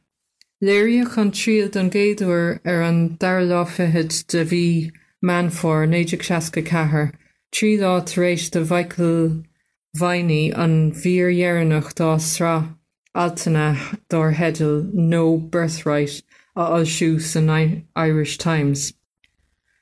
Léiríoch 0.62 1.18
an 1.18 1.32
tríal 1.32 1.72
don 1.72 1.90
géadúir 1.90 2.60
ar 2.64 2.84
an 2.84 3.16
dar 3.18 3.42
láfihead 3.42 4.28
de 4.28 4.44
bhí 4.46 4.92
manfór 5.26 5.88
1960 5.90 6.62
cethir 6.62 7.14
trí 7.52 7.80
lá 7.80 7.94
rééis 8.02 8.52
de 8.52 8.62
bhaicil 8.62 9.44
bhainní 9.98 10.54
an 10.56 10.92
bhíorhearannach 10.92 11.96
dá 11.96 12.12
srá 12.28 12.54
altainna 13.16 13.98
dár 14.08 14.36
hedal 14.36 14.86
nó 14.94 15.26
birthright 15.50 16.22
a 16.56 16.70
alsú 16.78 17.20
san 17.20 17.50
Irish 17.96 18.38
Times. 18.38 18.94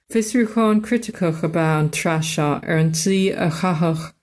Fisrúáin 0.10 0.82
criticach 0.82 1.44
a 1.44 1.50
b 1.50 1.60
an 1.60 1.89
tra 1.89 2.20
seo 2.22 2.63
ar 2.63 2.78
an 2.78 2.92
tí 2.92 3.36
a 3.36 3.52
chathach 3.52 4.13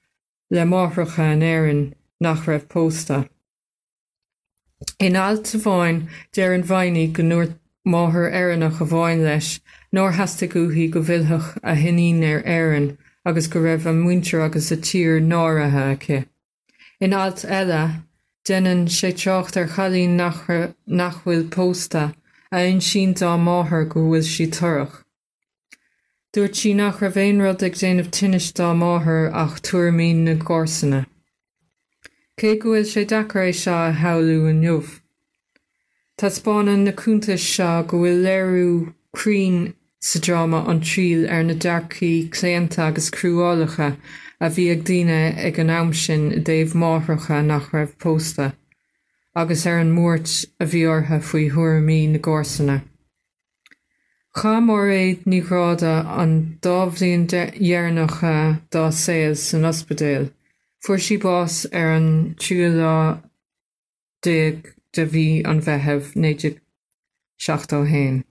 le 0.50 0.64
máthracha 0.64 1.32
an 1.34 1.42
éan 1.42 1.92
nach 2.18 2.46
raibh 2.46 2.66
pósta. 2.66 3.28
In 5.00 5.16
alta 5.16 5.56
bháin 5.56 6.08
déir 6.34 6.54
an 6.54 6.62
bhainní 6.62 7.10
go 7.10 7.22
nuair 7.22 7.54
máthair 7.86 8.30
éannach 8.40 8.80
a 8.84 8.86
bháin 8.90 9.22
leis, 9.24 9.60
nóir 9.94 10.12
heasta 10.18 10.48
gohíí 10.54 10.90
go 10.90 11.00
bhilthach 11.00 11.56
a 11.62 11.74
hinín 11.74 12.22
ar 12.30 12.42
éan 12.42 12.98
agus 13.24 13.46
go 13.46 13.60
raibh 13.60 13.86
an 13.86 14.02
muintear 14.02 14.44
agus 14.44 14.70
a 14.70 14.76
tír 14.76 15.16
náirithe 15.30 15.80
aice. 15.86 16.26
In 17.00 17.14
alt 17.14 17.46
eile, 17.60 18.04
denan 18.44 18.84
sé 18.98 19.14
teocht 19.22 19.56
ar 19.56 19.72
chalín 19.78 20.20
nachhfuil 20.20 21.48
pósta 21.56 22.14
a 22.52 22.68
on 22.68 22.80
sin 22.80 23.14
dá 23.14 23.32
máthair 23.48 23.88
go 23.88 24.04
bhfuil 24.04 24.30
si 24.34 24.46
tuach. 24.46 25.02
Dúirt 26.34 26.54
si 26.54 26.74
nach 26.74 27.00
ra 27.00 27.08
bhéonrad 27.08 27.62
ag 27.62 27.80
déanamh 27.80 28.12
tuinis 28.12 28.52
dá 28.52 28.74
máthair 28.84 29.30
ach 29.32 29.60
tuairmín 29.62 30.24
na 30.28 30.34
gcósanna. 30.34 31.06
Cé 32.40 32.50
gohfuil 32.60 32.84
sé 32.84 33.02
dachar 33.08 33.46
é 33.48 33.52
seo 33.56 33.74
a 33.74 33.92
heú 33.96 34.40
an 34.48 34.60
jomh. 34.60 34.88
Tá 36.18 36.28
spánan 36.28 36.84
naúnta 36.84 37.36
seo 37.40 37.82
go 37.88 38.00
bhfuil 38.02 38.20
léirúrín 38.26 39.72
sa 40.08 40.20
drama 40.20 40.60
an 40.68 40.82
tríal 40.82 41.24
ar 41.32 41.46
na 41.48 41.54
dearcaí 41.54 42.28
cléanta 42.28 42.88
agus 42.88 43.08
cruúálacha 43.08 43.88
a 44.38 44.50
bhí 44.52 44.68
ag 44.74 44.84
daine 44.84 45.32
ag 45.48 45.62
an 45.64 45.72
am 45.78 45.94
sin 45.94 46.28
déobh 46.50 46.76
máthracha 46.84 47.40
nach 47.42 47.72
raibh 47.72 47.96
pósta, 47.96 48.52
agus 49.34 49.66
ar 49.66 49.80
an 49.80 49.96
mórt 49.96 50.44
a 50.60 50.68
bhí 50.68 50.84
ortha 50.84 51.22
faoi 51.30 51.48
thuairmí 51.56 52.00
na 52.12 52.20
ggósanna. 52.28 52.78
Cha 54.36 54.58
mór 54.60 54.92
éiad 54.92 55.24
níráda 55.24 55.98
an 56.20 56.58
dábhlíonn 56.60 57.28
dhearnacha 57.32 58.60
dá 58.68 58.90
séas 58.92 59.52
san 59.52 59.64
ospedéil, 59.72 60.34
fuair 60.84 61.00
si 61.00 61.16
bás 61.16 61.66
ar 61.72 61.92
an 61.96 62.34
triúlá 62.38 63.22
déag 64.22 64.72
de 64.92 65.06
bhí 65.12 65.26
an 65.44 65.60
bheitheh 65.60 66.14
néidir 66.14 66.58
seachtó 67.38 67.84
héin. 67.90 68.24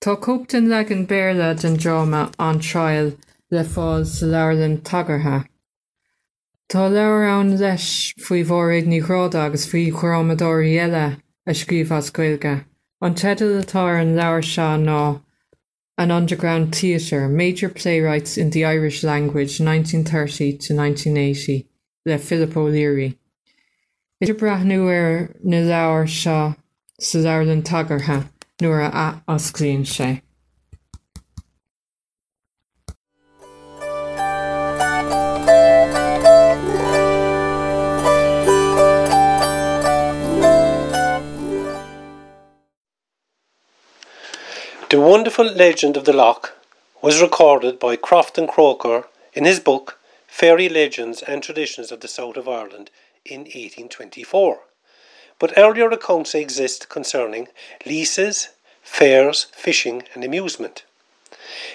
Tá 0.00 0.16
cóptain 0.16 0.68
le 0.68 0.78
an 0.78 1.56
den 1.56 1.76
drama 1.76 2.30
an 2.38 2.60
trial 2.60 3.12
le 3.50 3.64
fáil 3.64 4.06
sa 4.06 4.26
leirlinn 4.26 4.82
tagartha. 4.82 5.46
Tá 6.70 6.88
leir 6.88 7.24
an 7.28 7.56
leis 7.58 8.14
faoi 8.26 8.44
bhóraigh 8.44 8.86
níráda 8.86 9.46
agus 9.46 9.66
faoi 9.66 9.90
choramadóí 9.92 10.76
eile 10.84 11.06
a 11.46 11.52
scríomh 11.52 11.96
as 11.98 12.10
scoilge. 12.10 12.64
An 13.02 13.16
se 13.16 13.34
ná 13.34 15.22
an 15.98 16.10
underground 16.10 16.74
theatre, 16.74 17.28
major 17.28 17.68
playwrights 17.68 18.38
in 18.38 18.50
the 18.50 18.64
Irish 18.64 19.02
language 19.02 19.60
1930 19.60 20.52
to 20.58 20.74
1980 20.74 21.69
le 22.10 22.18
Philip 22.18 22.56
O'Leary. 22.56 23.16
Idir 24.20 24.36
brathnú 24.42 24.82
ar 24.90 25.30
na 25.42 25.62
leabhar 25.70 26.10
seo 26.18 26.56
sa 26.98 27.24
leirlinn 27.24 27.62
tagartha. 27.62 28.20
nuair 28.60 28.90
a 28.92 29.22
osclaíonn 29.28 29.86
sé. 29.86 30.22
The 44.90 45.00
wonderful 45.00 45.44
legend 45.44 45.96
of 45.96 46.04
the 46.04 46.12
Lough 46.12 46.50
was 47.00 47.22
recorded 47.22 47.78
by 47.78 47.96
Crofton 47.96 48.48
Croker 48.48 49.04
in 49.32 49.44
his 49.44 49.60
book 49.60 49.99
Fairy 50.30 50.68
Legends 50.68 51.22
and 51.22 51.42
Traditions 51.42 51.92
of 51.92 52.00
the 52.00 52.08
South 52.08 52.36
of 52.36 52.48
Ireland 52.48 52.90
in 53.24 53.40
1824 53.40 54.60
but 55.40 55.56
earlier 55.56 55.88
accounts 55.88 56.34
exist 56.34 56.88
concerning 56.88 57.48
leases, 57.86 58.50
fairs, 58.82 59.46
fishing, 59.52 60.04
and 60.14 60.22
amusement. 60.22 60.84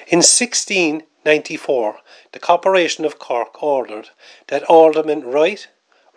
In 0.07 0.19
1694, 0.19 1.97
the 2.31 2.39
Corporation 2.39 3.03
of 3.03 3.17
Cork 3.17 3.61
ordered 3.61 4.09
that 4.47 4.63
Alderman 4.69 5.23
Wright, 5.23 5.67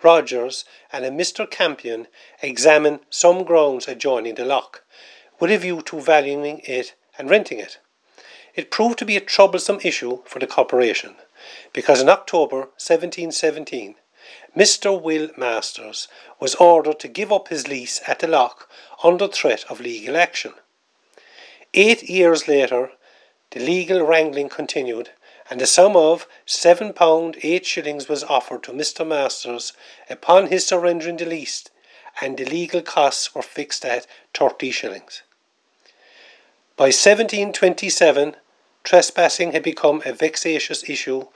Rogers, 0.02 0.66
and 0.92 1.04
a 1.04 1.10
Mr. 1.10 1.50
Campion 1.50 2.06
examine 2.42 3.00
some 3.08 3.44
grounds 3.44 3.88
adjoining 3.88 4.34
the 4.34 4.44
Lough, 4.44 4.72
with 5.40 5.50
a 5.50 5.56
view 5.56 5.80
to 5.82 6.00
valuing 6.00 6.60
it 6.64 6.94
and 7.16 7.30
renting 7.30 7.58
it. 7.58 7.78
It 8.54 8.70
proved 8.70 8.98
to 8.98 9.06
be 9.06 9.16
a 9.16 9.20
troublesome 9.20 9.80
issue 9.82 10.18
for 10.26 10.38
the 10.38 10.46
corporation, 10.46 11.16
because 11.72 12.00
in 12.00 12.08
October 12.08 12.68
1717 12.78 13.96
Mr. 14.56 15.00
Will 15.00 15.30
Masters 15.36 16.08
was 16.40 16.54
ordered 16.56 16.98
to 17.00 17.08
give 17.08 17.32
up 17.32 17.48
his 17.48 17.68
lease 17.68 18.00
at 18.06 18.18
the 18.18 18.26
Lough 18.26 18.66
under 19.02 19.28
threat 19.28 19.64
of 19.70 19.80
legal 19.80 20.16
action. 20.16 20.52
Eight 21.74 22.02
years 22.02 22.48
later, 22.48 22.92
the 23.50 23.60
legal 23.60 24.02
wrangling 24.02 24.48
continued, 24.48 25.10
and 25.48 25.60
the 25.60 25.66
sum 25.66 25.96
of 25.96 26.26
seven 26.44 26.92
pound 26.92 27.38
eight 27.42 27.64
shillings 27.64 28.08
was 28.08 28.24
offered 28.24 28.62
to 28.64 28.72
Mr. 28.72 29.06
Masters 29.06 29.72
upon 30.10 30.48
his 30.48 30.66
surrendering 30.66 31.16
the 31.16 31.24
lease, 31.24 31.64
and 32.20 32.36
the 32.36 32.44
legal 32.44 32.82
costs 32.82 33.34
were 33.34 33.42
fixed 33.42 33.84
at 33.84 34.06
thirty 34.34 34.70
shillings. 34.70 35.22
By 36.76 36.86
1727, 36.86 38.36
trespassing 38.88 39.52
had 39.52 39.62
become 39.62 40.00
a 40.06 40.14
vexatious 40.14 40.88
issue, 40.88 41.26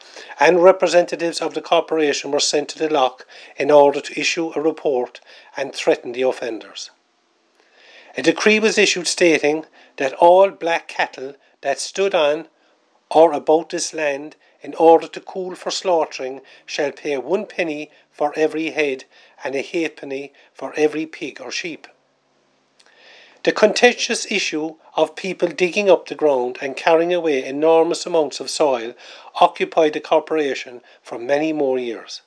and 0.41 0.63
representatives 0.63 1.39
of 1.39 1.53
the 1.53 1.61
corporation 1.61 2.31
were 2.31 2.41
sent 2.41 2.67
to 2.71 2.79
the 2.79 2.89
Lough 2.89 3.19
in 3.59 3.71
order 3.71 4.01
to 4.01 4.19
issue 4.19 4.53
a 4.57 4.63
report 4.63 5.21
and 5.55 5.75
threaten 5.75 6.13
the 6.13 6.23
offenders. 6.23 6.91
A 8.17 8.23
decree 8.23 8.59
was 8.59 8.79
issued 8.79 9.07
stating 9.07 9.67
that 9.99 10.15
all 10.15 10.49
black 10.51 10.89
cattle 10.89 11.35
that 11.61 11.79
stood 11.79 12.15
on 12.15 12.49
or 13.11 13.35
about 13.35 13.69
this 13.69 13.93
land 13.93 14.35
in 14.63 14.75
order 14.77 15.07
to 15.09 15.21
cool 15.21 15.55
for 15.55 15.71
slaughtering 15.71 16.41
shall 16.65 16.91
pay 16.91 17.19
one 17.19 17.45
penny 17.45 17.91
for 18.11 18.33
every 18.35 18.71
head 18.71 19.05
and 19.45 19.55
a 19.55 19.61
halfpenny 19.61 20.33
for 20.55 20.73
every 20.75 21.05
pig 21.05 21.39
or 21.39 21.51
sheep. 21.51 21.87
The 23.45 23.53
contentious 23.53 24.31
issue 24.31 24.77
of 24.95 25.17
people 25.17 25.49
digging 25.49 25.91
up 25.91 26.07
the 26.07 26.15
ground 26.15 26.59
and 26.61 26.77
carrying 26.77 27.13
away 27.13 27.45
enormous 27.45 28.07
amounts 28.07 28.39
of 28.39 28.51
soil 28.51 28.95
occupied 29.41 29.95
the 29.95 30.01
corporation 30.01 30.81
for 31.03 31.19
many 31.19 31.53
more 31.53 31.79
years. 31.79 32.23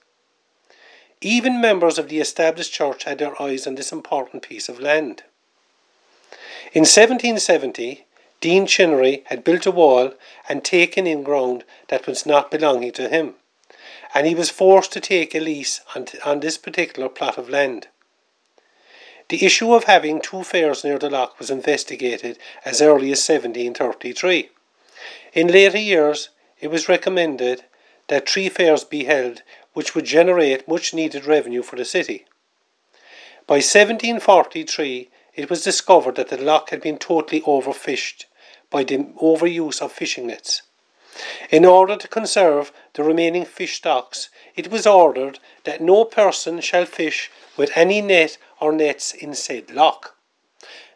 Even 1.22 1.62
members 1.62 1.98
of 1.98 2.10
the 2.10 2.20
established 2.20 2.74
church 2.74 3.06
had 3.06 3.20
their 3.20 3.42
eyes 3.42 3.66
on 3.66 3.76
this 3.76 3.94
important 3.94 4.44
piece 4.44 4.68
of 4.68 4.82
land. 4.82 5.24
In 6.74 6.82
1770, 6.82 8.06
Dean 8.42 8.68
Chinnery 8.68 9.24
had 9.28 9.46
built 9.46 9.66
a 9.66 9.72
wall 9.72 10.14
and 10.50 10.66
taken 10.66 11.08
in 11.08 11.24
ground 11.24 11.64
that 11.88 12.06
was 12.06 12.26
not 12.26 12.52
belonging 12.52 12.92
to 12.92 13.08
him, 13.08 13.36
and 14.14 14.28
he 14.28 14.36
was 14.36 14.50
forced 14.50 14.92
to 14.92 15.00
take 15.00 15.34
a 15.34 15.40
lease 15.40 15.80
on, 15.96 16.08
on 16.26 16.42
this 16.42 16.58
particular 16.58 17.08
plot 17.08 17.38
of 17.38 17.50
land. 17.50 17.88
The 19.30 19.44
issue 19.44 19.74
of 19.74 19.86
having 19.86 20.22
two 20.22 20.44
fairs 20.44 20.84
near 20.84 21.00
the 21.00 21.10
Lough 21.10 21.34
was 21.40 21.50
investigated 21.50 22.38
as 22.64 22.82
early 22.82 23.12
as 23.12 23.28
1733. 23.28 24.52
In 25.34 25.48
later 25.48 25.80
years, 25.80 26.30
it 26.60 26.68
was 26.68 26.88
recommended 26.88 27.66
that 28.08 28.30
three 28.30 28.50
fairs 28.50 28.84
be 28.84 29.06
held, 29.06 29.42
which 29.74 29.96
would 29.96 30.06
generate 30.06 30.68
much 30.68 30.94
needed 30.94 31.26
revenue 31.26 31.64
for 31.64 31.76
the 31.76 31.86
city. 31.86 32.26
By 33.48 33.56
1743, 33.56 35.10
it 35.34 35.50
was 35.50 35.64
discovered 35.64 36.16
that 36.16 36.30
the 36.30 36.38
Lough 36.38 36.66
had 36.70 36.82
been 36.82 36.98
totally 36.98 37.42
overfished 37.42 38.26
by 38.70 38.84
the 38.84 38.98
overuse 39.22 39.82
of 39.82 39.92
fishing 39.92 40.28
nets. 40.28 40.62
In 41.50 41.66
order 41.66 41.96
to 41.96 42.08
conserve 42.08 42.72
the 42.94 43.04
remaining 43.04 43.46
fish 43.46 43.78
stocks, 43.78 44.30
it 44.56 44.70
was 44.70 44.86
ordered 44.86 45.40
that 45.64 45.82
no 45.82 46.06
person 46.06 46.62
shall 46.62 46.86
fish 46.86 47.32
with 47.58 47.72
any 47.76 48.02
net 48.02 48.38
or 48.66 48.72
nets 48.72 49.14
in 49.14 49.36
said 49.36 49.70
Lough. 49.70 50.02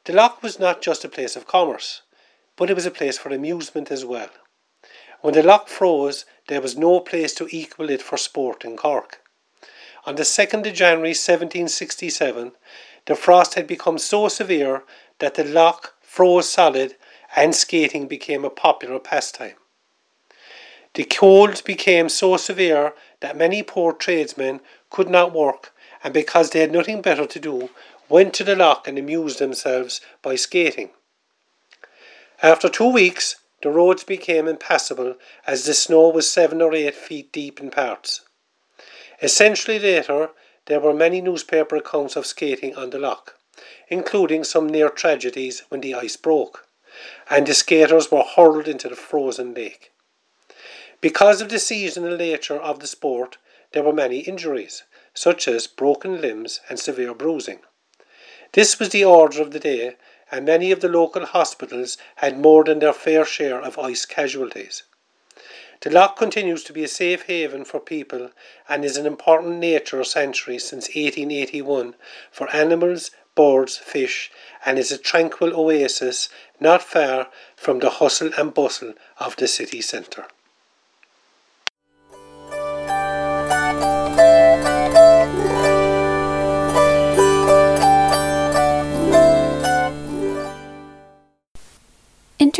The 0.05 0.13
Lough 0.13 0.39
was 0.41 0.57
not 0.57 0.81
just 0.81 1.05
a 1.05 1.09
place 1.09 1.35
of 1.35 1.45
commerce, 1.45 2.01
but 2.55 2.71
it 2.71 2.73
was 2.73 2.87
a 2.87 2.97
place 2.99 3.19
for 3.19 3.29
amusement 3.29 3.91
as 3.91 4.03
well. 4.03 4.31
When 5.21 5.35
the 5.35 5.43
Lough 5.43 5.65
froze, 5.67 6.25
there 6.47 6.61
was 6.61 6.75
no 6.75 6.99
place 6.99 7.35
to 7.35 7.47
equal 7.51 7.91
it 7.91 8.01
for 8.01 8.17
sport 8.17 8.65
in 8.65 8.75
Cork. 8.75 9.19
On 10.07 10.15
the 10.15 10.23
2nd 10.23 10.65
of 10.65 10.73
January 10.73 11.09
1767, 11.09 12.53
the 13.05 13.15
frost 13.15 13.53
had 13.53 13.67
become 13.67 13.99
so 13.99 14.27
severe 14.27 14.83
that 15.19 15.35
the 15.35 15.43
Lough 15.43 15.91
froze 16.01 16.49
solid 16.49 16.95
and 17.35 17.53
skating 17.53 18.07
became 18.07 18.43
a 18.43 18.49
popular 18.49 18.97
pastime. 18.97 19.57
The 20.95 21.03
cold 21.03 21.63
became 21.65 22.09
so 22.09 22.35
severe 22.35 22.95
that 23.19 23.37
many 23.37 23.61
poor 23.61 23.93
tradesmen 23.93 24.61
could 24.89 25.07
not 25.07 25.33
work, 25.33 25.71
and 26.03 26.13
because 26.13 26.49
they 26.49 26.59
had 26.59 26.71
nothing 26.71 27.01
better 27.01 27.25
to 27.25 27.39
do, 27.39 27.69
went 28.07 28.33
to 28.33 28.43
the 28.43 28.55
Lough 28.55 28.81
and 28.85 28.97
amused 28.97 29.39
themselves 29.39 30.01
by 30.21 30.35
skating. 30.35 30.89
After 32.41 32.69
two 32.69 32.89
weeks, 32.91 33.35
the 33.61 33.69
roads 33.69 34.03
became 34.03 34.47
impassable 34.47 35.15
as 35.45 35.65
the 35.65 35.73
snow 35.73 36.09
was 36.09 36.31
seven 36.31 36.61
or 36.61 36.73
eight 36.73 36.95
feet 36.95 37.31
deep 37.31 37.59
in 37.59 37.69
parts. 37.69 38.21
A 39.21 39.27
century 39.27 39.77
later, 39.79 40.29
there 40.67 40.79
were 40.79 40.93
many 40.93 41.19
newspaper 41.19 41.75
accounts 41.75 42.15
of 42.15 42.25
skating 42.25 42.75
on 42.75 42.91
the 42.91 42.99
Lough, 42.99 43.23
including 43.89 44.43
some 44.43 44.67
near 44.67 44.89
tragedies 44.89 45.63
when 45.69 45.81
the 45.81 45.93
ice 45.93 46.15
broke, 46.15 46.67
and 47.29 47.45
the 47.45 47.53
skaters 47.53 48.09
were 48.09 48.23
hurled 48.23 48.67
into 48.67 48.87
the 48.87 48.95
frozen 48.95 49.53
lake. 49.53 49.91
Because 51.01 51.41
of 51.41 51.49
the 51.49 51.59
seasonal 51.59 52.15
nature 52.17 52.57
of 52.57 52.79
the 52.79 52.87
sport, 52.87 53.37
there 53.73 53.83
were 53.83 53.93
many 53.93 54.19
injuries, 54.19 54.83
such 55.19 55.49
as 55.49 55.67
broken 55.67 56.21
limbs 56.21 56.61
and 56.69 56.79
severe 56.79 57.13
bruising. 57.13 57.59
This 58.53 58.79
was 58.79 58.87
the 58.87 59.03
order 59.03 59.41
of 59.41 59.51
the 59.51 59.59
day, 59.59 59.97
and 60.31 60.45
many 60.45 60.71
of 60.71 60.79
the 60.79 60.87
local 60.87 61.25
hospitals 61.25 61.97
had 62.23 62.39
more 62.39 62.63
than 62.63 62.79
their 62.79 62.93
fair 62.93 63.25
share 63.25 63.61
of 63.61 63.77
ice 63.77 64.05
casualties. 64.05 64.83
The 65.81 65.89
Lough 65.89 66.15
continues 66.15 66.63
to 66.63 66.71
be 66.71 66.85
a 66.85 66.87
safe 66.87 67.23
haven 67.23 67.65
for 67.65 67.81
people 67.81 68.31
and 68.69 68.85
is 68.85 68.95
an 68.95 69.05
important 69.05 69.57
nature 69.57 70.05
sanctuary 70.05 70.59
since 70.59 70.87
1881 70.87 71.95
for 72.31 72.49
animals, 72.55 73.11
birds, 73.35 73.75
fish, 73.75 74.31
and 74.65 74.79
is 74.79 74.89
a 74.89 74.97
tranquil 74.97 75.53
oasis 75.53 76.29
not 76.61 76.81
far 76.81 77.27
from 77.57 77.79
the 77.79 77.89
hustle 77.89 78.31
and 78.37 78.53
bustle 78.53 78.93
of 79.17 79.35
the 79.35 79.49
city 79.49 79.81
centre. 79.81 80.27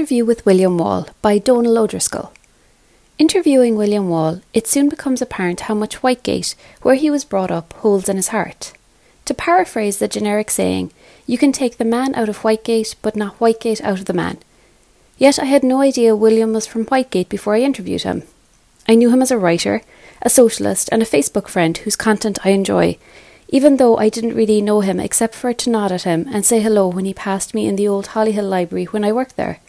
Interview 0.09 0.25
with 0.25 0.43
William 0.43 0.79
Wall 0.79 1.07
by 1.21 1.37
Donal 1.37 1.77
O'Driscoll. 1.77 2.33
Interviewing 3.19 3.75
William 3.75 4.09
Wall, 4.09 4.41
it 4.55 4.65
soon 4.65 4.89
becomes 4.89 5.21
apparent 5.21 5.59
how 5.59 5.75
much 5.75 5.97
Whitegate, 5.97 6.55
where 6.81 6.95
he 6.95 7.11
was 7.11 7.23
brought 7.23 7.51
up, 7.51 7.73
holds 7.73 8.09
in 8.09 8.15
his 8.15 8.29
heart. 8.29 8.73
To 9.25 9.35
paraphrase 9.35 9.99
the 9.99 10.07
generic 10.07 10.49
saying, 10.49 10.89
you 11.27 11.37
can 11.37 11.51
take 11.51 11.77
the 11.77 11.85
man 11.85 12.15
out 12.15 12.27
of 12.27 12.39
Whitegate, 12.39 12.95
but 13.03 13.15
not 13.15 13.37
Whitegate 13.37 13.81
out 13.81 13.99
of 13.99 14.05
the 14.05 14.15
man. 14.15 14.39
Yet 15.19 15.37
I 15.37 15.45
had 15.45 15.63
no 15.63 15.79
idea 15.79 16.15
William 16.15 16.53
was 16.53 16.65
from 16.65 16.87
Whitegate 16.87 17.29
before 17.29 17.53
I 17.53 17.59
interviewed 17.59 18.01
him. 18.01 18.23
I 18.87 18.95
knew 18.95 19.11
him 19.11 19.21
as 19.21 19.29
a 19.29 19.37
writer, 19.37 19.83
a 20.23 20.29
socialist, 20.31 20.89
and 20.91 21.03
a 21.03 21.13
Facebook 21.13 21.47
friend 21.47 21.77
whose 21.77 21.95
content 21.95 22.43
I 22.43 22.49
enjoy, 22.49 22.97
even 23.49 23.77
though 23.77 23.95
I 23.97 24.09
didn't 24.09 24.33
really 24.33 24.59
know 24.59 24.81
him 24.81 24.99
except 24.99 25.35
for 25.35 25.53
to 25.53 25.69
nod 25.69 25.91
at 25.91 26.01
him 26.01 26.27
and 26.31 26.43
say 26.43 26.61
hello 26.61 26.87
when 26.87 27.05
he 27.05 27.13
passed 27.13 27.53
me 27.53 27.67
in 27.67 27.75
the 27.75 27.87
old 27.87 28.07
Hollyhill 28.07 28.49
Library 28.49 28.85
when 28.85 29.05
I 29.05 29.11
worked 29.11 29.35
there. 29.35 29.59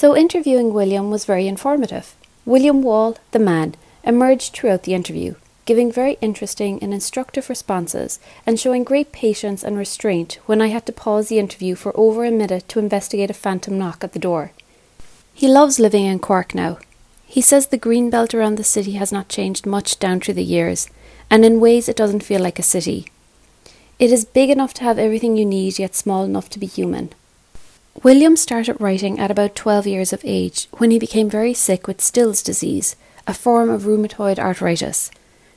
So 0.00 0.16
interviewing 0.16 0.72
William 0.72 1.10
was 1.10 1.24
very 1.24 1.48
informative. 1.48 2.14
William 2.46 2.82
Wall, 2.82 3.16
the 3.32 3.40
man, 3.40 3.74
emerged 4.04 4.52
throughout 4.52 4.84
the 4.84 4.94
interview, 4.94 5.34
giving 5.64 5.90
very 5.90 6.16
interesting 6.20 6.78
and 6.80 6.94
instructive 6.94 7.48
responses 7.48 8.20
and 8.46 8.60
showing 8.60 8.84
great 8.84 9.10
patience 9.10 9.64
and 9.64 9.76
restraint 9.76 10.38
when 10.46 10.62
I 10.62 10.68
had 10.68 10.86
to 10.86 10.92
pause 10.92 11.26
the 11.26 11.40
interview 11.40 11.74
for 11.74 11.90
over 11.98 12.24
a 12.24 12.30
minute 12.30 12.68
to 12.68 12.78
investigate 12.78 13.28
a 13.28 13.34
phantom 13.34 13.76
knock 13.76 14.04
at 14.04 14.12
the 14.12 14.20
door. 14.20 14.52
He 15.34 15.48
loves 15.48 15.80
living 15.80 16.04
in 16.04 16.20
Cork 16.20 16.54
now. 16.54 16.78
He 17.26 17.40
says 17.40 17.66
the 17.66 17.76
green 17.76 18.08
belt 18.08 18.32
around 18.32 18.54
the 18.54 18.62
city 18.62 18.92
has 18.92 19.10
not 19.10 19.28
changed 19.28 19.66
much 19.66 19.98
down 19.98 20.20
through 20.20 20.34
the 20.34 20.44
years, 20.44 20.88
and 21.28 21.44
in 21.44 21.58
ways 21.58 21.88
it 21.88 21.96
doesn't 21.96 22.22
feel 22.22 22.40
like 22.40 22.60
a 22.60 22.62
city. 22.62 23.06
It 23.98 24.12
is 24.12 24.24
big 24.24 24.48
enough 24.48 24.74
to 24.74 24.84
have 24.84 25.00
everything 25.00 25.36
you 25.36 25.44
need, 25.44 25.80
yet 25.80 25.96
small 25.96 26.22
enough 26.22 26.48
to 26.50 26.60
be 26.60 26.66
human. 26.66 27.10
William 28.04 28.36
started 28.36 28.80
writing 28.80 29.18
at 29.18 29.30
about 29.30 29.56
12 29.56 29.86
years 29.88 30.12
of 30.12 30.20
age 30.24 30.68
when 30.74 30.92
he 30.92 31.00
became 31.00 31.28
very 31.28 31.52
sick 31.52 31.88
with 31.88 32.00
Still's 32.00 32.42
disease, 32.42 32.94
a 33.26 33.34
form 33.34 33.68
of 33.68 33.86
rheumatoid 33.86 34.38
arthritis. 34.38 35.10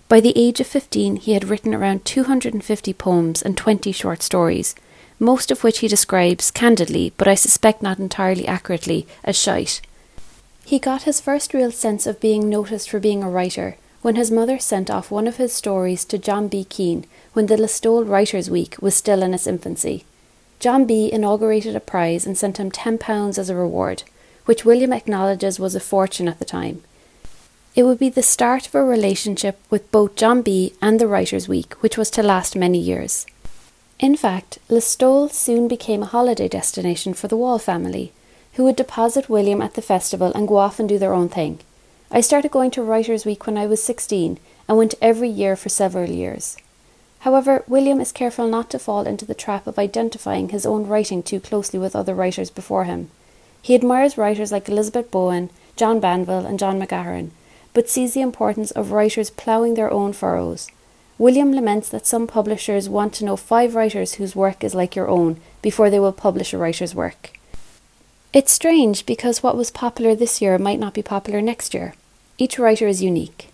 By 0.10 0.22
the 0.22 0.34
age 0.36 0.60
of 0.60 0.66
15, 0.66 1.18
he 1.18 1.34
had 1.34 1.50
written 1.50 1.76
around 1.76 2.04
250 2.04 2.94
poems 2.94 3.44
and 3.44 3.56
20 3.56 3.92
short 3.92 4.24
stories, 4.24 4.74
most 5.20 5.52
of 5.52 5.64
which 5.64 5.80
he 5.80 5.88
describes 5.88 6.50
candidly, 6.50 7.14
but 7.16 7.28
I 7.28 7.36
suspect 7.36 7.84
not 7.84 8.00
entirely 8.00 8.48
accurately, 8.48 9.06
as 9.24 9.38
shite. 9.38 9.80
He 10.66 10.80
got 10.80 11.04
his 11.04 11.22
first 11.22 11.54
real 11.54 11.72
sense 11.72 12.08
of 12.08 12.20
being 12.20 12.50
noticed 12.50 12.90
for 12.90 13.00
being 13.00 13.24
a 13.24 13.30
writer 13.30 13.76
when 14.02 14.16
his 14.16 14.32
mother 14.32 14.58
sent 14.58 14.90
off 14.90 15.12
one 15.12 15.28
of 15.28 15.38
his 15.38 15.54
stories 15.54 16.04
to 16.06 16.18
John 16.18 16.48
B. 16.48 16.64
Keane 16.64 17.06
when 17.34 17.46
the 17.46 17.56
Listowel 17.56 18.04
Writers' 18.04 18.50
Week 18.50 18.78
was 18.82 18.96
still 18.96 19.22
in 19.22 19.36
its 19.36 19.46
infancy. 19.46 20.06
John 20.62 20.86
B. 20.86 21.12
inaugurated 21.12 21.76
a 21.76 21.80
prize 21.80 22.28
and 22.28 22.38
sent 22.38 22.58
him 22.58 22.70
£10 22.70 23.40
as 23.40 23.50
a 23.50 23.56
reward, 23.56 24.04
which 24.46 24.64
William 24.64 24.94
acknowledges 24.94 25.60
was 25.60 25.74
a 25.74 25.80
fortune 25.80 26.28
at 26.28 26.38
the 26.38 26.46
time. 26.46 26.84
It 27.76 27.82
would 27.82 27.98
be 27.98 28.10
the 28.10 28.22
start 28.22 28.68
of 28.68 28.76
a 28.76 28.84
relationship 28.84 29.60
with 29.72 29.92
both 29.92 30.16
John 30.16 30.44
B. 30.44 30.76
and 30.80 31.00
the 31.00 31.08
Writers' 31.08 31.48
Week, 31.48 31.74
which 31.82 31.98
was 31.98 32.12
to 32.12 32.22
last 32.22 32.56
many 32.56 32.78
years. 32.78 33.26
In 33.98 34.16
fact, 34.16 34.60
Listowel 34.70 35.32
soon 35.32 35.68
became 35.68 36.04
a 36.04 36.14
holiday 36.14 36.48
destination 36.48 37.16
for 37.16 37.28
the 37.28 37.38
Wall 37.38 37.58
family, 37.58 38.12
who 38.54 38.64
would 38.66 38.76
deposit 38.76 39.30
William 39.30 39.64
at 39.64 39.74
the 39.74 39.82
festival 39.82 40.32
and 40.36 40.48
go 40.48 40.58
off 40.58 40.80
and 40.80 40.88
do 40.88 41.00
their 41.00 41.16
own 41.16 41.28
thing. 41.28 41.58
I 42.12 42.22
started 42.22 42.52
going 42.52 42.70
to 42.72 42.84
Writers' 42.84 43.26
Week 43.26 43.48
when 43.48 43.58
I 43.58 43.66
was 43.66 43.82
16 43.82 44.38
and 44.68 44.78
went 44.78 44.94
every 45.02 45.30
year 45.30 45.56
for 45.56 45.70
several 45.70 46.12
years. 46.12 46.56
However, 47.22 47.64
William 47.68 48.02
is 48.02 48.12
careful 48.12 48.48
not 48.48 48.72
to 48.72 48.80
fall 48.80 49.04
into 49.04 49.26
the 49.26 49.36
trap 49.36 49.68
of 49.68 49.78
identifying 49.78 50.50
his 50.50 50.66
own 50.66 50.88
writing 50.88 51.22
too 51.22 51.40
closely 51.40 51.78
with 51.78 51.96
other 51.96 52.16
writers 52.16 52.50
before 52.50 52.86
him. 52.86 53.12
He 53.62 53.76
admires 53.76 54.18
writers 54.18 54.52
like 54.52 54.68
Elizabeth 54.68 55.12
Bowen, 55.12 55.52
John 55.76 56.00
Banville, 56.00 56.48
and 56.48 56.58
John 56.58 56.82
McGahern, 56.82 57.30
but 57.76 57.88
sees 57.88 58.16
the 58.16 58.22
importance 58.22 58.72
of 58.72 58.92
writers 58.92 59.30
ploughing 59.30 59.76
their 59.76 59.92
own 59.92 60.14
furrows. 60.14 60.68
William 61.20 61.52
laments 61.52 61.90
that 61.90 62.08
some 62.08 62.26
publishers 62.26 62.90
want 62.90 63.14
to 63.14 63.26
know 63.26 63.38
five 63.38 63.76
writers 63.76 64.14
whose 64.16 64.36
work 64.36 64.64
is 64.64 64.74
like 64.74 64.96
your 64.96 65.08
own 65.08 65.40
before 65.62 65.92
they 65.92 66.00
will 66.00 66.12
publish 66.12 66.54
a 66.54 66.58
writer's 66.58 66.96
work. 66.96 67.38
It's 68.34 68.52
strange 68.52 69.06
because 69.06 69.44
what 69.44 69.56
was 69.56 69.70
popular 69.70 70.16
this 70.16 70.42
year 70.42 70.58
might 70.58 70.80
not 70.80 70.96
be 70.96 71.04
popular 71.04 71.40
next 71.40 71.76
year. 71.76 71.94
Each 72.40 72.58
writer 72.58 72.88
is 72.88 73.04
unique. 73.04 73.51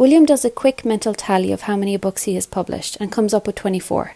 William 0.00 0.24
does 0.24 0.46
a 0.46 0.50
quick 0.50 0.82
mental 0.82 1.12
tally 1.12 1.52
of 1.52 1.68
how 1.68 1.76
many 1.76 1.94
books 1.98 2.22
he 2.22 2.34
has 2.34 2.46
published 2.46 2.96
and 2.98 3.12
comes 3.12 3.34
up 3.34 3.46
with 3.46 3.54
24. 3.54 4.14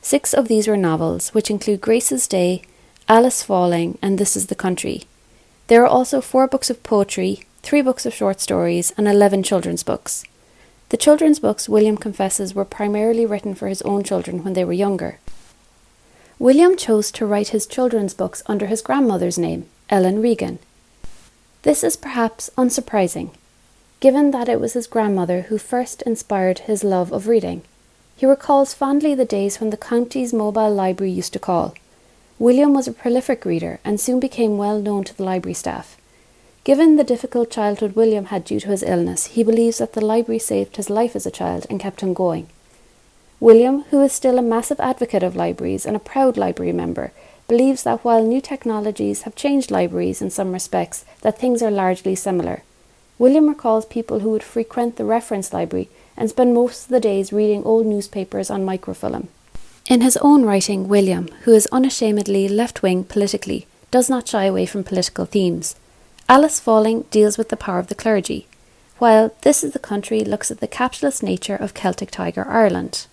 Six 0.00 0.32
of 0.32 0.48
these 0.48 0.66
were 0.66 0.74
novels, 0.74 1.34
which 1.34 1.50
include 1.50 1.82
Grace's 1.82 2.26
Day, 2.26 2.62
Alice 3.10 3.42
Falling, 3.42 3.98
and 4.00 4.16
This 4.16 4.38
is 4.38 4.46
the 4.46 4.54
Country. 4.54 5.02
There 5.66 5.82
are 5.82 5.86
also 5.86 6.22
four 6.22 6.48
books 6.48 6.70
of 6.70 6.82
poetry, 6.82 7.44
three 7.62 7.82
books 7.82 8.06
of 8.06 8.14
short 8.14 8.40
stories, 8.40 8.94
and 8.96 9.06
11 9.06 9.42
children's 9.42 9.82
books. 9.82 10.24
The 10.88 10.96
children's 10.96 11.40
books, 11.40 11.68
William 11.68 11.98
confesses, 11.98 12.54
were 12.54 12.64
primarily 12.64 13.26
written 13.26 13.54
for 13.54 13.68
his 13.68 13.82
own 13.82 14.04
children 14.04 14.42
when 14.42 14.54
they 14.54 14.64
were 14.64 14.72
younger. 14.72 15.18
William 16.38 16.74
chose 16.74 17.12
to 17.12 17.26
write 17.26 17.48
his 17.48 17.66
children's 17.66 18.14
books 18.14 18.42
under 18.46 18.64
his 18.64 18.80
grandmother's 18.80 19.36
name, 19.36 19.66
Ellen 19.90 20.22
Regan. 20.22 20.58
This 21.64 21.84
is 21.84 21.98
perhaps 21.98 22.48
unsurprising 22.56 23.32
given 24.02 24.32
that 24.32 24.48
it 24.48 24.58
was 24.58 24.72
his 24.72 24.88
grandmother 24.88 25.42
who 25.42 25.56
first 25.56 26.02
inspired 26.02 26.58
his 26.58 26.82
love 26.82 27.12
of 27.12 27.28
reading. 27.28 27.62
He 28.16 28.26
recalls 28.26 28.74
fondly 28.74 29.14
the 29.14 29.24
days 29.24 29.60
when 29.60 29.70
the 29.70 29.76
county's 29.76 30.34
mobile 30.34 30.74
library 30.74 31.12
used 31.12 31.32
to 31.34 31.38
call. 31.38 31.74
William 32.36 32.74
was 32.74 32.88
a 32.88 32.92
prolific 32.92 33.44
reader 33.44 33.78
and 33.84 34.00
soon 34.00 34.18
became 34.18 34.58
well 34.58 34.80
known 34.80 35.04
to 35.04 35.16
the 35.16 35.22
library 35.22 35.54
staff. 35.54 35.96
Given 36.64 36.96
the 36.96 37.04
difficult 37.04 37.48
childhood 37.52 37.94
William 37.94 38.24
had 38.24 38.44
due 38.44 38.58
to 38.58 38.70
his 38.70 38.82
illness, 38.82 39.26
he 39.26 39.44
believes 39.44 39.78
that 39.78 39.92
the 39.92 40.04
library 40.04 40.40
saved 40.40 40.74
his 40.74 40.90
life 40.90 41.14
as 41.14 41.24
a 41.24 41.30
child 41.30 41.64
and 41.70 41.78
kept 41.78 42.00
him 42.00 42.12
going. 42.12 42.48
William, 43.38 43.82
who 43.90 44.02
is 44.02 44.12
still 44.12 44.36
a 44.36 44.42
massive 44.42 44.80
advocate 44.80 45.22
of 45.22 45.36
libraries 45.36 45.86
and 45.86 45.94
a 45.94 46.00
proud 46.00 46.36
library 46.36 46.72
member, 46.72 47.12
believes 47.46 47.84
that 47.84 48.02
while 48.02 48.26
new 48.26 48.40
technologies 48.40 49.22
have 49.22 49.36
changed 49.36 49.70
libraries 49.70 50.20
in 50.20 50.28
some 50.28 50.52
respects, 50.52 51.04
that 51.20 51.38
things 51.38 51.62
are 51.62 51.70
largely 51.70 52.16
similar. 52.16 52.64
William 53.18 53.48
recalls 53.48 53.84
people 53.86 54.20
who 54.20 54.30
would 54.30 54.42
frequent 54.42 54.96
the 54.96 55.04
reference 55.04 55.52
library 55.52 55.88
and 56.16 56.30
spend 56.30 56.54
most 56.54 56.84
of 56.84 56.88
the 56.90 57.00
days 57.00 57.32
reading 57.32 57.62
old 57.64 57.86
newspapers 57.86 58.50
on 58.50 58.64
microfilm. 58.64 59.28
In 59.88 60.00
his 60.00 60.16
own 60.18 60.44
writing, 60.44 60.88
William, 60.88 61.28
who 61.42 61.52
is 61.52 61.68
unashamedly 61.72 62.48
left 62.48 62.82
wing 62.82 63.04
politically, 63.04 63.66
does 63.90 64.08
not 64.08 64.28
shy 64.28 64.44
away 64.44 64.66
from 64.66 64.84
political 64.84 65.24
themes. 65.24 65.74
Alice 66.28 66.60
Falling 66.60 67.02
deals 67.10 67.36
with 67.36 67.48
the 67.48 67.56
power 67.56 67.78
of 67.78 67.88
the 67.88 67.94
clergy, 67.94 68.46
while 68.98 69.34
This 69.42 69.64
is 69.64 69.72
the 69.72 69.78
Country 69.78 70.20
looks 70.24 70.50
at 70.50 70.60
the 70.60 70.68
capitalist 70.68 71.22
nature 71.22 71.56
of 71.56 71.74
Celtic 71.74 72.10
Tiger 72.10 72.46
Ireland. 72.48 73.06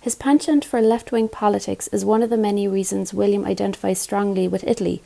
His 0.00 0.16
penchant 0.16 0.64
for 0.64 0.80
left 0.80 1.12
wing 1.12 1.28
politics 1.28 1.86
is 1.88 2.04
one 2.04 2.24
of 2.24 2.30
the 2.30 2.36
many 2.36 2.66
reasons 2.66 3.14
William 3.14 3.44
identifies 3.44 4.00
strongly 4.00 4.48
with 4.48 4.64
Italy, 4.64 5.00